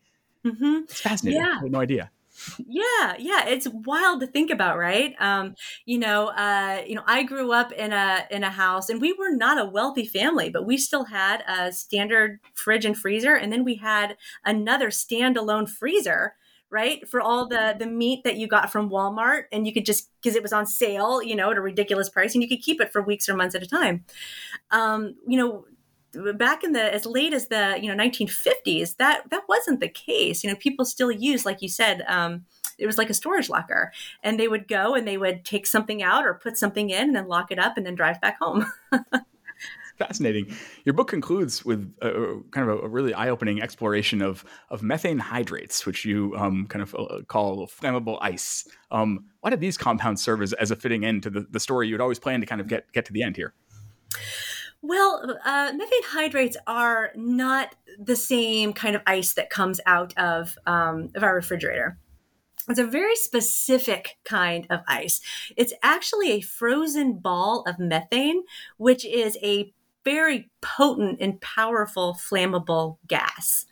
Mm-hmm. 0.45 0.81
It's 0.83 1.01
fascinating. 1.01 1.41
Yeah. 1.41 1.55
I 1.57 1.63
had 1.63 1.71
no 1.71 1.79
idea. 1.79 2.11
Yeah, 2.57 3.13
yeah, 3.19 3.45
it's 3.45 3.67
wild 3.67 4.21
to 4.21 4.27
think 4.27 4.49
about, 4.49 4.77
right? 4.77 5.13
Um, 5.19 5.55
you 5.85 5.99
know, 5.99 6.27
uh, 6.29 6.81
you 6.85 6.95
know, 6.95 7.03
I 7.05 7.23
grew 7.23 7.53
up 7.53 7.71
in 7.71 7.93
a 7.93 8.25
in 8.31 8.43
a 8.43 8.49
house, 8.49 8.89
and 8.89 8.99
we 8.99 9.13
were 9.13 9.31
not 9.31 9.59
a 9.59 9.69
wealthy 9.69 10.05
family, 10.05 10.49
but 10.49 10.65
we 10.65 10.77
still 10.77 11.05
had 11.05 11.43
a 11.47 11.71
standard 11.71 12.39
fridge 12.55 12.85
and 12.85 12.97
freezer, 12.97 13.35
and 13.35 13.53
then 13.53 13.63
we 13.63 13.75
had 13.75 14.17
another 14.43 14.89
standalone 14.89 15.69
freezer 15.69 16.33
right? 16.73 17.07
For 17.07 17.21
all 17.21 17.47
the 17.47 17.75
the 17.77 17.85
meat 17.85 18.23
that 18.23 18.35
you 18.35 18.47
got 18.47 18.71
from 18.71 18.89
Walmart, 18.89 19.43
and 19.51 19.67
you 19.67 19.71
could 19.71 19.85
just 19.85 20.09
because 20.21 20.35
it 20.35 20.41
was 20.41 20.51
on 20.51 20.65
sale, 20.65 21.21
you 21.21 21.35
know, 21.35 21.51
at 21.51 21.57
a 21.57 21.61
ridiculous 21.61 22.09
price, 22.09 22.33
and 22.33 22.41
you 22.41 22.49
could 22.49 22.61
keep 22.61 22.81
it 22.81 22.91
for 22.91 23.01
weeks 23.01 23.29
or 23.29 23.35
months 23.35 23.53
at 23.53 23.61
a 23.61 23.67
time. 23.67 24.03
Um, 24.71 25.15
you 25.27 25.37
know, 25.37 26.33
back 26.33 26.63
in 26.63 26.73
the 26.73 26.93
as 26.93 27.05
late 27.05 27.31
as 27.31 27.47
the 27.47 27.77
you 27.79 27.93
know 27.93 28.03
1950s, 28.03 28.97
that 28.97 29.29
that 29.29 29.43
wasn't 29.47 29.79
the 29.79 29.87
case. 29.87 30.43
You 30.43 30.49
know, 30.49 30.57
people 30.57 30.83
still 30.83 31.11
use, 31.11 31.45
like 31.45 31.61
you 31.61 31.69
said. 31.69 32.03
Um, 32.07 32.45
it 32.79 32.87
was 32.87 32.97
like 32.97 33.11
a 33.11 33.13
storage 33.13 33.49
locker 33.49 33.91
and 34.23 34.39
they 34.39 34.47
would 34.47 34.67
go 34.67 34.95
and 34.95 35.07
they 35.07 35.15
would 35.15 35.45
take 35.45 35.67
something 35.67 36.01
out 36.01 36.25
or 36.25 36.33
put 36.33 36.57
something 36.57 36.89
in 36.89 37.03
and 37.03 37.15
then 37.15 37.27
lock 37.27 37.51
it 37.51 37.59
up 37.59 37.77
and 37.77 37.85
then 37.85 37.93
drive 37.93 38.19
back 38.19 38.39
home 38.39 38.65
fascinating. 40.07 40.55
Your 40.85 40.93
book 40.93 41.07
concludes 41.07 41.63
with 41.65 41.93
a, 42.01 42.41
kind 42.51 42.69
of 42.69 42.83
a, 42.83 42.87
really 42.87 43.13
eye-opening 43.13 43.61
exploration 43.61 44.21
of 44.21 44.45
of 44.69 44.83
methane 44.83 45.19
hydrates, 45.19 45.85
which 45.85 46.05
you 46.05 46.33
um, 46.35 46.67
kind 46.67 46.81
of 46.81 46.95
uh, 46.95 47.21
call 47.27 47.67
flammable 47.67 48.17
ice. 48.21 48.67
Um, 48.91 49.25
why 49.41 49.49
did 49.49 49.59
these 49.59 49.77
compounds 49.77 50.23
serve 50.23 50.41
as, 50.41 50.53
as 50.53 50.71
a 50.71 50.75
fitting 50.75 51.05
end 51.05 51.23
to 51.23 51.29
the, 51.29 51.47
the 51.49 51.59
story 51.59 51.87
you 51.87 51.93
had 51.93 52.01
always 52.01 52.19
planned 52.19 52.41
to 52.41 52.47
kind 52.47 52.61
of 52.61 52.67
get 52.67 52.91
get 52.93 53.05
to 53.05 53.13
the 53.13 53.23
end 53.23 53.35
here? 53.35 53.53
Well, 54.81 55.39
uh, 55.45 55.71
methane 55.73 56.03
hydrates 56.03 56.57
are 56.67 57.11
not 57.15 57.75
the 57.97 58.17
same 58.17 58.73
kind 58.73 58.95
of 58.97 59.01
ice 59.07 59.33
that 59.35 59.49
comes 59.49 59.79
out 59.85 60.13
of 60.17 60.57
um, 60.65 61.09
of 61.15 61.23
our 61.23 61.35
refrigerator. 61.35 61.97
It's 62.69 62.79
a 62.79 62.85
very 62.85 63.15
specific 63.15 64.17
kind 64.23 64.67
of 64.69 64.81
ice. 64.87 65.19
It's 65.57 65.73
actually 65.83 66.31
a 66.31 66.41
frozen 66.41 67.19
ball 67.19 67.63
of 67.67 67.77
methane, 67.77 68.43
which 68.77 69.05
is 69.05 69.37
a 69.43 69.73
very 70.05 70.49
potent 70.61 71.17
and 71.21 71.39
powerful 71.41 72.15
flammable 72.15 72.97
gas. 73.07 73.65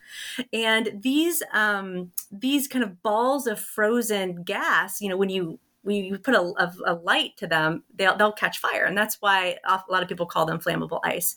And 0.54 1.00
these 1.02 1.44
um, 1.54 2.12
these 2.32 2.68
kind 2.68 2.84
of 2.84 3.02
balls 3.04 3.48
of 3.48 3.60
frozen 3.60 4.44
gas, 4.44 5.02
you 5.02 5.10
know, 5.10 5.18
when 5.18 5.30
you 5.30 5.60
we 5.84 6.16
put 6.18 6.36
a, 6.36 6.42
a, 6.42 6.74
a, 6.86 6.94
light 6.94 7.38
to 7.38 7.48
them, 7.48 7.84
they'll, 7.96 8.16
they'll 8.16 8.32
catch 8.32 8.60
fire. 8.60 8.86
And 8.86 8.98
that's 8.98 9.18
why 9.20 9.58
a 9.66 9.80
lot 9.90 10.04
of 10.04 10.10
people 10.10 10.26
call 10.26 10.46
them 10.46 10.60
flammable 10.60 11.00
ice. 11.04 11.36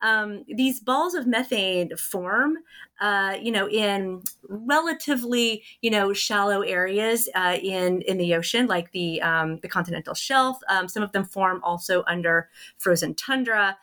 Um, 0.00 0.44
these 0.46 0.78
balls 0.78 1.14
of 1.14 1.26
methane 1.26 1.96
form, 1.96 2.58
uh, 3.00 3.36
you 3.40 3.50
know, 3.50 3.68
in 3.68 4.22
relatively, 4.48 5.64
you 5.80 5.90
know, 5.90 6.12
shallow 6.12 6.60
areas 6.60 7.28
uh, 7.34 7.58
in, 7.60 8.02
in 8.02 8.18
the 8.18 8.34
ocean, 8.34 8.66
like 8.66 8.92
the, 8.92 9.20
um, 9.22 9.58
the 9.62 9.68
continental 9.68 10.14
shelf. 10.14 10.58
Um, 10.68 10.86
some 10.86 11.02
of 11.02 11.10
them 11.12 11.24
form 11.24 11.60
also 11.64 12.04
under 12.06 12.48
frozen 12.78 13.14
tundra. 13.14 13.76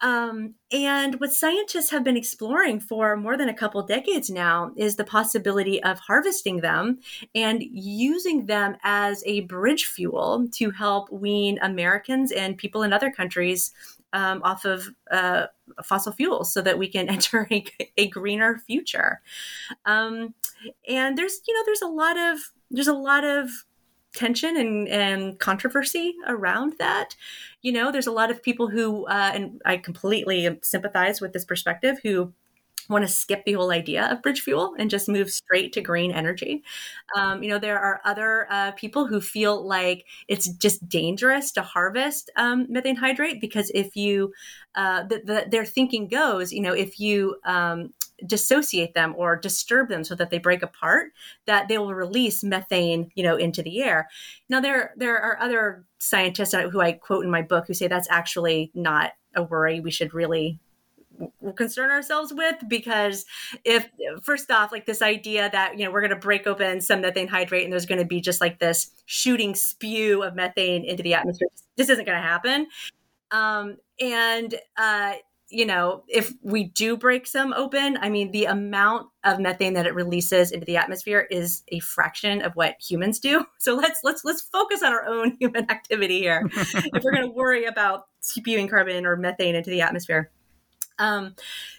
Um, 0.00 0.54
and 0.70 1.18
what 1.20 1.32
scientists 1.32 1.90
have 1.90 2.04
been 2.04 2.16
exploring 2.16 2.80
for 2.80 3.16
more 3.16 3.36
than 3.36 3.48
a 3.48 3.54
couple 3.54 3.82
decades 3.82 4.28
now 4.28 4.72
is 4.76 4.96
the 4.96 5.04
possibility 5.04 5.82
of 5.82 5.98
harvesting 5.98 6.60
them 6.60 6.98
and 7.34 7.62
using 7.62 8.46
them 8.46 8.76
as 8.82 9.22
a 9.24 9.42
bridge 9.42 9.86
fuel 9.86 10.48
to 10.52 10.70
help 10.70 11.10
wean 11.10 11.58
Americans 11.62 12.32
and 12.32 12.58
people 12.58 12.82
in 12.82 12.92
other 12.92 13.10
countries 13.10 13.72
um, 14.12 14.42
off 14.44 14.64
of 14.64 14.88
uh, 15.10 15.46
fossil 15.82 16.12
fuels 16.12 16.52
so 16.52 16.60
that 16.62 16.78
we 16.78 16.88
can 16.88 17.08
enter 17.10 17.46
a, 17.50 17.64
a 17.96 18.08
greener 18.08 18.58
future. 18.58 19.20
Um, 19.86 20.34
and 20.88 21.16
there's, 21.16 21.40
you 21.46 21.54
know, 21.54 21.62
there's 21.66 21.82
a 21.82 21.86
lot 21.86 22.18
of 22.18 22.38
there's 22.70 22.88
a 22.88 22.94
lot 22.94 23.24
of 23.24 23.50
tension 24.14 24.56
and, 24.56 24.88
and 24.88 25.38
controversy 25.38 26.14
around 26.26 26.74
that. 26.78 27.16
You 27.62 27.72
know, 27.72 27.92
there's 27.92 28.06
a 28.06 28.12
lot 28.12 28.30
of 28.30 28.42
people 28.42 28.68
who, 28.68 29.06
uh, 29.06 29.32
and 29.34 29.60
I 29.64 29.76
completely 29.76 30.58
sympathize 30.62 31.20
with 31.20 31.32
this 31.32 31.44
perspective, 31.44 31.98
who 32.02 32.32
want 32.88 33.02
to 33.02 33.08
skip 33.08 33.44
the 33.44 33.54
whole 33.54 33.70
idea 33.70 34.06
of 34.10 34.22
bridge 34.22 34.42
fuel 34.42 34.74
and 34.78 34.90
just 34.90 35.08
move 35.08 35.30
straight 35.30 35.72
to 35.72 35.80
green 35.80 36.10
energy. 36.10 36.62
Um, 37.16 37.42
you 37.42 37.48
know, 37.48 37.58
there 37.58 37.78
are 37.78 38.00
other 38.04 38.46
uh, 38.50 38.72
people 38.72 39.06
who 39.06 39.20
feel 39.20 39.66
like 39.66 40.04
it's 40.28 40.48
just 40.48 40.86
dangerous 40.88 41.52
to 41.52 41.62
harvest 41.62 42.30
um, 42.36 42.66
methane 42.68 42.96
hydrate 42.96 43.40
because 43.40 43.70
if 43.74 43.96
you, 43.96 44.32
uh, 44.74 45.04
the, 45.04 45.22
the, 45.24 45.46
their 45.48 45.64
thinking 45.64 46.08
goes, 46.08 46.52
you 46.52 46.60
know, 46.60 46.74
if 46.74 47.00
you 47.00 47.36
um, 47.44 47.92
dissociate 48.26 48.94
them 48.94 49.14
or 49.16 49.36
disturb 49.36 49.88
them 49.88 50.04
so 50.04 50.14
that 50.14 50.30
they 50.30 50.38
break 50.38 50.62
apart, 50.62 51.12
that 51.46 51.68
they 51.68 51.78
will 51.78 51.94
release 51.94 52.44
methane, 52.44 53.10
you 53.14 53.22
know, 53.22 53.36
into 53.36 53.62
the 53.62 53.82
air. 53.82 54.08
Now, 54.48 54.60
there 54.60 54.94
there 54.96 55.18
are 55.18 55.40
other 55.40 55.84
scientists 55.98 56.54
who 56.54 56.80
I 56.80 56.92
quote 56.92 57.24
in 57.24 57.30
my 57.30 57.42
book 57.42 57.66
who 57.66 57.74
say 57.74 57.88
that's 57.88 58.10
actually 58.10 58.70
not 58.74 59.12
a 59.34 59.42
worry. 59.42 59.80
We 59.80 59.90
should 59.90 60.14
really 60.14 60.60
concern 61.56 61.90
ourselves 61.90 62.32
with 62.32 62.56
because 62.68 63.24
if 63.64 63.86
first 64.22 64.50
off 64.50 64.72
like 64.72 64.86
this 64.86 65.02
idea 65.02 65.48
that 65.52 65.78
you 65.78 65.84
know 65.84 65.92
we're 65.92 66.00
going 66.00 66.10
to 66.10 66.16
break 66.16 66.46
open 66.46 66.80
some 66.80 67.00
methane 67.00 67.28
hydrate 67.28 67.62
and 67.62 67.72
there's 67.72 67.86
going 67.86 68.00
to 68.00 68.04
be 68.04 68.20
just 68.20 68.40
like 68.40 68.58
this 68.58 68.90
shooting 69.06 69.54
spew 69.54 70.22
of 70.22 70.34
methane 70.34 70.84
into 70.84 71.02
the 71.02 71.14
atmosphere 71.14 71.48
this 71.76 71.88
isn't 71.88 72.04
going 72.04 72.20
to 72.20 72.26
happen 72.26 72.66
um, 73.30 73.76
and 74.00 74.54
uh, 74.76 75.14
you 75.54 75.64
know 75.64 76.04
if 76.08 76.32
we 76.42 76.64
do 76.64 76.96
break 76.96 77.26
some 77.26 77.52
open 77.54 77.96
i 78.00 78.08
mean 78.08 78.30
the 78.32 78.44
amount 78.44 79.08
of 79.24 79.40
methane 79.40 79.72
that 79.72 79.86
it 79.86 79.94
releases 79.94 80.52
into 80.52 80.66
the 80.66 80.76
atmosphere 80.76 81.26
is 81.30 81.62
a 81.68 81.78
fraction 81.80 82.42
of 82.42 82.52
what 82.54 82.76
humans 82.78 83.18
do. 83.18 83.44
So 83.58 83.74
let's 83.74 84.00
let's 84.04 84.26
let's 84.26 84.42
focus 84.42 84.82
on 84.82 84.92
our 84.92 85.06
own 85.06 85.36
human 85.40 85.70
activity 85.70 86.18
here. 86.18 86.42
If 86.52 87.02
we're 87.02 87.12
going 87.12 87.26
to 87.26 87.32
worry 87.32 87.64
about 87.64 88.08
spewing 88.20 88.68
carbon 88.68 89.06
or 89.06 89.16
methane 89.16 89.54
into 89.54 89.70
the 89.70 89.80
atmosphere. 89.80 90.30
Um, 90.98 91.34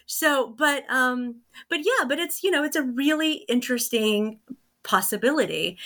so, 0.06 0.48
but, 0.48 0.84
um, 0.90 1.42
but 1.68 1.78
yeah, 1.78 2.06
but 2.08 2.18
it's, 2.18 2.42
you 2.42 2.50
know, 2.50 2.64
it's 2.64 2.76
a 2.76 2.82
really 2.82 3.44
interesting 3.48 4.40
possibility. 4.86 5.76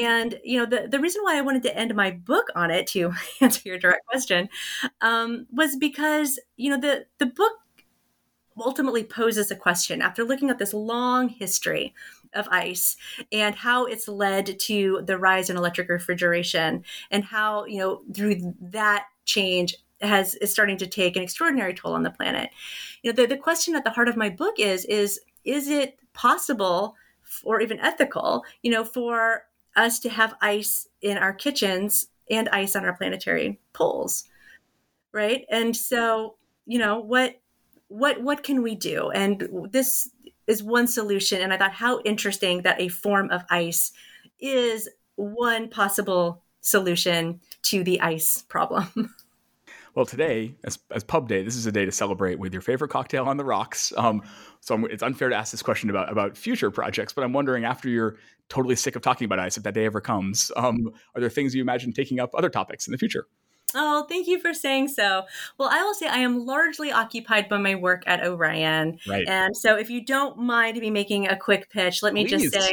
And, 0.00 0.38
you 0.44 0.58
know, 0.58 0.66
the, 0.66 0.86
the 0.88 1.00
reason 1.00 1.22
why 1.24 1.36
I 1.36 1.40
wanted 1.40 1.62
to 1.64 1.76
end 1.76 1.94
my 1.94 2.12
book 2.12 2.46
on 2.54 2.70
it 2.70 2.86
to 2.88 3.12
answer 3.40 3.62
your 3.64 3.78
direct 3.78 4.06
question, 4.06 4.48
um, 5.00 5.46
was 5.50 5.76
because, 5.76 6.38
you 6.56 6.70
know, 6.70 6.78
the, 6.78 7.06
the 7.18 7.26
book 7.26 7.52
ultimately 8.58 9.02
poses 9.02 9.50
a 9.50 9.56
question 9.56 10.02
after 10.02 10.22
looking 10.22 10.50
at 10.50 10.58
this 10.58 10.74
long 10.74 11.28
history 11.28 11.94
of 12.34 12.46
ice 12.50 12.96
and 13.32 13.54
how 13.54 13.86
it's 13.86 14.06
led 14.06 14.58
to 14.60 15.02
the 15.06 15.18
rise 15.18 15.50
in 15.50 15.56
electric 15.56 15.88
refrigeration 15.88 16.84
and 17.10 17.24
how 17.24 17.64
you 17.64 17.78
know 17.78 18.02
through 18.14 18.54
that 18.60 19.06
change 19.24 19.74
has 20.00 20.34
is 20.36 20.52
starting 20.52 20.76
to 20.76 20.86
take 20.86 21.16
an 21.16 21.22
extraordinary 21.22 21.74
toll 21.74 21.94
on 21.94 22.02
the 22.02 22.10
planet. 22.10 22.50
You 23.02 23.12
know, 23.12 23.16
the, 23.16 23.26
the 23.26 23.36
question 23.36 23.74
at 23.74 23.84
the 23.84 23.90
heart 23.90 24.08
of 24.08 24.16
my 24.16 24.30
book 24.30 24.58
is 24.58 24.84
is 24.86 25.20
is 25.44 25.68
it 25.68 25.98
possible 26.12 26.94
or 27.44 27.60
even 27.60 27.80
ethical, 27.80 28.44
you 28.62 28.70
know, 28.70 28.84
for 28.84 29.44
us 29.76 29.98
to 30.00 30.08
have 30.08 30.34
ice 30.40 30.88
in 31.00 31.16
our 31.18 31.32
kitchens 31.32 32.08
and 32.30 32.48
ice 32.50 32.76
on 32.76 32.84
our 32.84 32.96
planetary 32.96 33.60
poles, 33.72 34.24
right? 35.12 35.44
And 35.50 35.76
so, 35.76 36.36
you 36.66 36.78
know, 36.78 37.00
what 37.00 37.40
what 37.88 38.22
what 38.22 38.42
can 38.42 38.62
we 38.62 38.74
do? 38.74 39.10
And 39.10 39.68
this 39.70 40.10
is 40.46 40.62
one 40.62 40.86
solution. 40.86 41.40
And 41.40 41.52
I 41.52 41.56
thought 41.56 41.72
how 41.72 42.00
interesting 42.00 42.62
that 42.62 42.80
a 42.80 42.88
form 42.88 43.30
of 43.30 43.44
ice 43.50 43.92
is 44.40 44.88
one 45.16 45.68
possible 45.68 46.42
solution 46.60 47.40
to 47.62 47.84
the 47.84 48.00
ice 48.00 48.44
problem. 48.48 49.14
Well, 49.94 50.06
today, 50.06 50.54
as, 50.64 50.78
as 50.90 51.04
pub 51.04 51.28
day, 51.28 51.42
this 51.42 51.56
is 51.56 51.66
a 51.66 51.72
day 51.72 51.84
to 51.84 51.92
celebrate 51.92 52.38
with 52.38 52.52
your 52.52 52.62
favorite 52.62 52.88
cocktail 52.88 53.24
on 53.24 53.36
the 53.36 53.44
rocks. 53.44 53.92
Um, 53.96 54.22
so 54.60 54.74
I'm, 54.74 54.84
it's 54.84 55.02
unfair 55.02 55.28
to 55.28 55.36
ask 55.36 55.50
this 55.50 55.62
question 55.62 55.90
about, 55.90 56.10
about 56.10 56.36
future 56.36 56.70
projects, 56.70 57.12
but 57.12 57.24
I'm 57.24 57.32
wondering 57.32 57.64
after 57.64 57.88
you're 57.88 58.16
totally 58.48 58.76
sick 58.76 58.96
of 58.96 59.02
talking 59.02 59.24
about 59.24 59.38
ice, 59.38 59.56
if 59.56 59.62
that 59.62 59.74
day 59.74 59.86
ever 59.86 60.00
comes, 60.00 60.52
um, 60.56 60.92
are 61.14 61.20
there 61.20 61.30
things 61.30 61.54
you 61.54 61.62
imagine 61.62 61.92
taking 61.92 62.20
up 62.20 62.30
other 62.34 62.50
topics 62.50 62.86
in 62.86 62.92
the 62.92 62.98
future? 62.98 63.26
Oh, 63.74 64.04
thank 64.08 64.26
you 64.26 64.40
for 64.40 64.52
saying 64.52 64.88
so. 64.88 65.22
Well, 65.56 65.68
I 65.70 65.82
will 65.84 65.94
say 65.94 66.08
I 66.08 66.18
am 66.18 66.44
largely 66.44 66.90
occupied 66.90 67.48
by 67.48 67.58
my 67.58 67.76
work 67.76 68.02
at 68.06 68.24
Orion. 68.26 68.98
Right. 69.06 69.26
And 69.28 69.56
so 69.56 69.76
if 69.76 69.88
you 69.90 70.04
don't 70.04 70.38
mind 70.38 70.78
me 70.78 70.90
making 70.90 71.28
a 71.28 71.36
quick 71.36 71.70
pitch, 71.70 72.02
let 72.02 72.12
me 72.12 72.26
Please. 72.26 72.50
just 72.50 72.54
say 72.54 72.72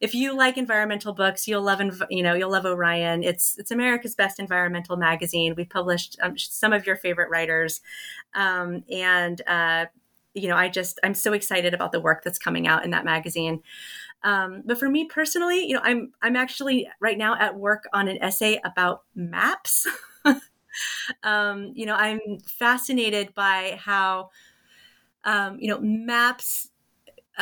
if 0.00 0.14
you 0.14 0.36
like 0.36 0.56
environmental 0.58 1.12
books, 1.12 1.46
you'll 1.46 1.62
love 1.62 1.80
you 2.10 2.22
know 2.22 2.34
you'll 2.34 2.50
love 2.50 2.64
Orion. 2.64 3.22
It's 3.22 3.58
it's 3.58 3.70
America's 3.70 4.14
best 4.14 4.40
environmental 4.40 4.96
magazine. 4.96 5.54
We've 5.56 5.68
published 5.68 6.16
um, 6.22 6.36
some 6.38 6.72
of 6.72 6.86
your 6.86 6.96
favorite 6.96 7.30
writers, 7.30 7.80
um, 8.34 8.84
and 8.90 9.40
uh, 9.46 9.86
you 10.34 10.48
know 10.48 10.56
I 10.56 10.68
just 10.68 10.98
I'm 11.02 11.14
so 11.14 11.32
excited 11.32 11.74
about 11.74 11.92
the 11.92 12.00
work 12.00 12.24
that's 12.24 12.38
coming 12.38 12.66
out 12.66 12.84
in 12.84 12.90
that 12.90 13.04
magazine. 13.04 13.62
Um, 14.24 14.62
but 14.64 14.78
for 14.78 14.88
me 14.88 15.06
personally, 15.06 15.66
you 15.66 15.74
know, 15.74 15.82
I'm 15.82 16.12
I'm 16.22 16.36
actually 16.36 16.88
right 17.00 17.18
now 17.18 17.36
at 17.38 17.56
work 17.56 17.84
on 17.92 18.08
an 18.08 18.22
essay 18.22 18.60
about 18.64 19.02
maps. 19.14 19.86
um, 21.22 21.72
you 21.74 21.86
know, 21.86 21.94
I'm 21.94 22.20
fascinated 22.46 23.34
by 23.34 23.78
how 23.80 24.30
um, 25.24 25.58
you 25.60 25.68
know 25.68 25.80
maps 25.80 26.68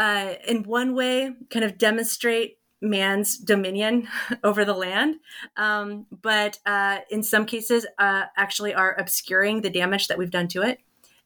uh, 0.00 0.34
in 0.48 0.62
one 0.62 0.94
way 0.94 1.30
kind 1.50 1.64
of 1.64 1.76
demonstrate 1.76 2.58
man's 2.80 3.36
dominion 3.36 4.08
over 4.44 4.64
the 4.64 4.72
land, 4.72 5.16
um, 5.56 6.06
but 6.22 6.58
uh, 6.64 6.98
in 7.10 7.22
some 7.22 7.44
cases 7.44 7.86
uh, 7.98 8.24
actually 8.36 8.72
are 8.72 8.98
obscuring 8.98 9.60
the 9.60 9.70
damage 9.70 10.08
that 10.08 10.16
we've 10.16 10.30
done 10.30 10.48
to 10.48 10.62
it. 10.62 10.78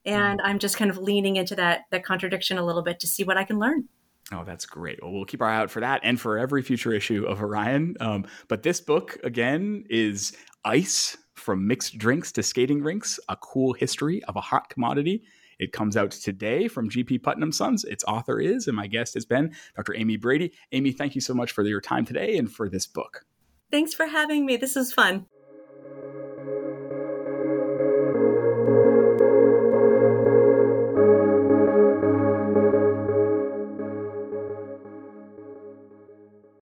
And. 0.04 0.40
I'm 0.42 0.58
just 0.58 0.76
kind 0.76 0.90
of 0.90 0.98
leaning 0.98 1.36
into 1.36 1.54
that 1.54 1.84
that 1.90 2.04
contradiction 2.04 2.58
a 2.58 2.66
little 2.66 2.82
bit 2.82 3.00
to 3.00 3.06
see 3.06 3.24
what 3.24 3.38
I 3.38 3.44
can 3.44 3.58
learn. 3.58 3.88
Oh, 4.32 4.44
that's 4.44 4.66
great. 4.66 5.02
Well, 5.02 5.12
we'll 5.12 5.24
keep 5.24 5.42
our 5.42 5.48
eye 5.48 5.56
out 5.56 5.70
for 5.70 5.80
that 5.80 6.00
and 6.02 6.20
for 6.20 6.38
every 6.38 6.62
future 6.62 6.92
issue 6.92 7.24
of 7.24 7.40
Orion. 7.40 7.96
Um, 8.00 8.26
but 8.48 8.62
this 8.62 8.80
book, 8.80 9.18
again, 9.22 9.84
is 9.90 10.36
Ice 10.64 11.16
from 11.34 11.66
Mixed 11.66 11.98
Drinks 11.98 12.32
to 12.32 12.42
Skating 12.42 12.82
Rinks 12.82 13.20
A 13.28 13.36
Cool 13.36 13.74
History 13.74 14.22
of 14.24 14.36
a 14.36 14.40
Hot 14.40 14.68
Commodity. 14.70 15.24
It 15.58 15.72
comes 15.72 15.96
out 15.96 16.10
today 16.10 16.68
from 16.68 16.90
GP 16.90 17.22
Putnam 17.22 17.52
Sons. 17.52 17.84
Its 17.84 18.04
author 18.04 18.40
is, 18.40 18.66
and 18.66 18.76
my 18.76 18.86
guest 18.86 19.14
has 19.14 19.24
been 19.24 19.54
Dr. 19.76 19.94
Amy 19.96 20.16
Brady. 20.16 20.52
Amy, 20.72 20.92
thank 20.92 21.14
you 21.14 21.20
so 21.20 21.34
much 21.34 21.52
for 21.52 21.62
your 21.62 21.80
time 21.80 22.04
today 22.04 22.36
and 22.36 22.50
for 22.50 22.68
this 22.68 22.86
book. 22.86 23.24
Thanks 23.70 23.94
for 23.94 24.06
having 24.06 24.46
me. 24.46 24.56
This 24.56 24.76
is 24.76 24.92
fun. 24.92 25.26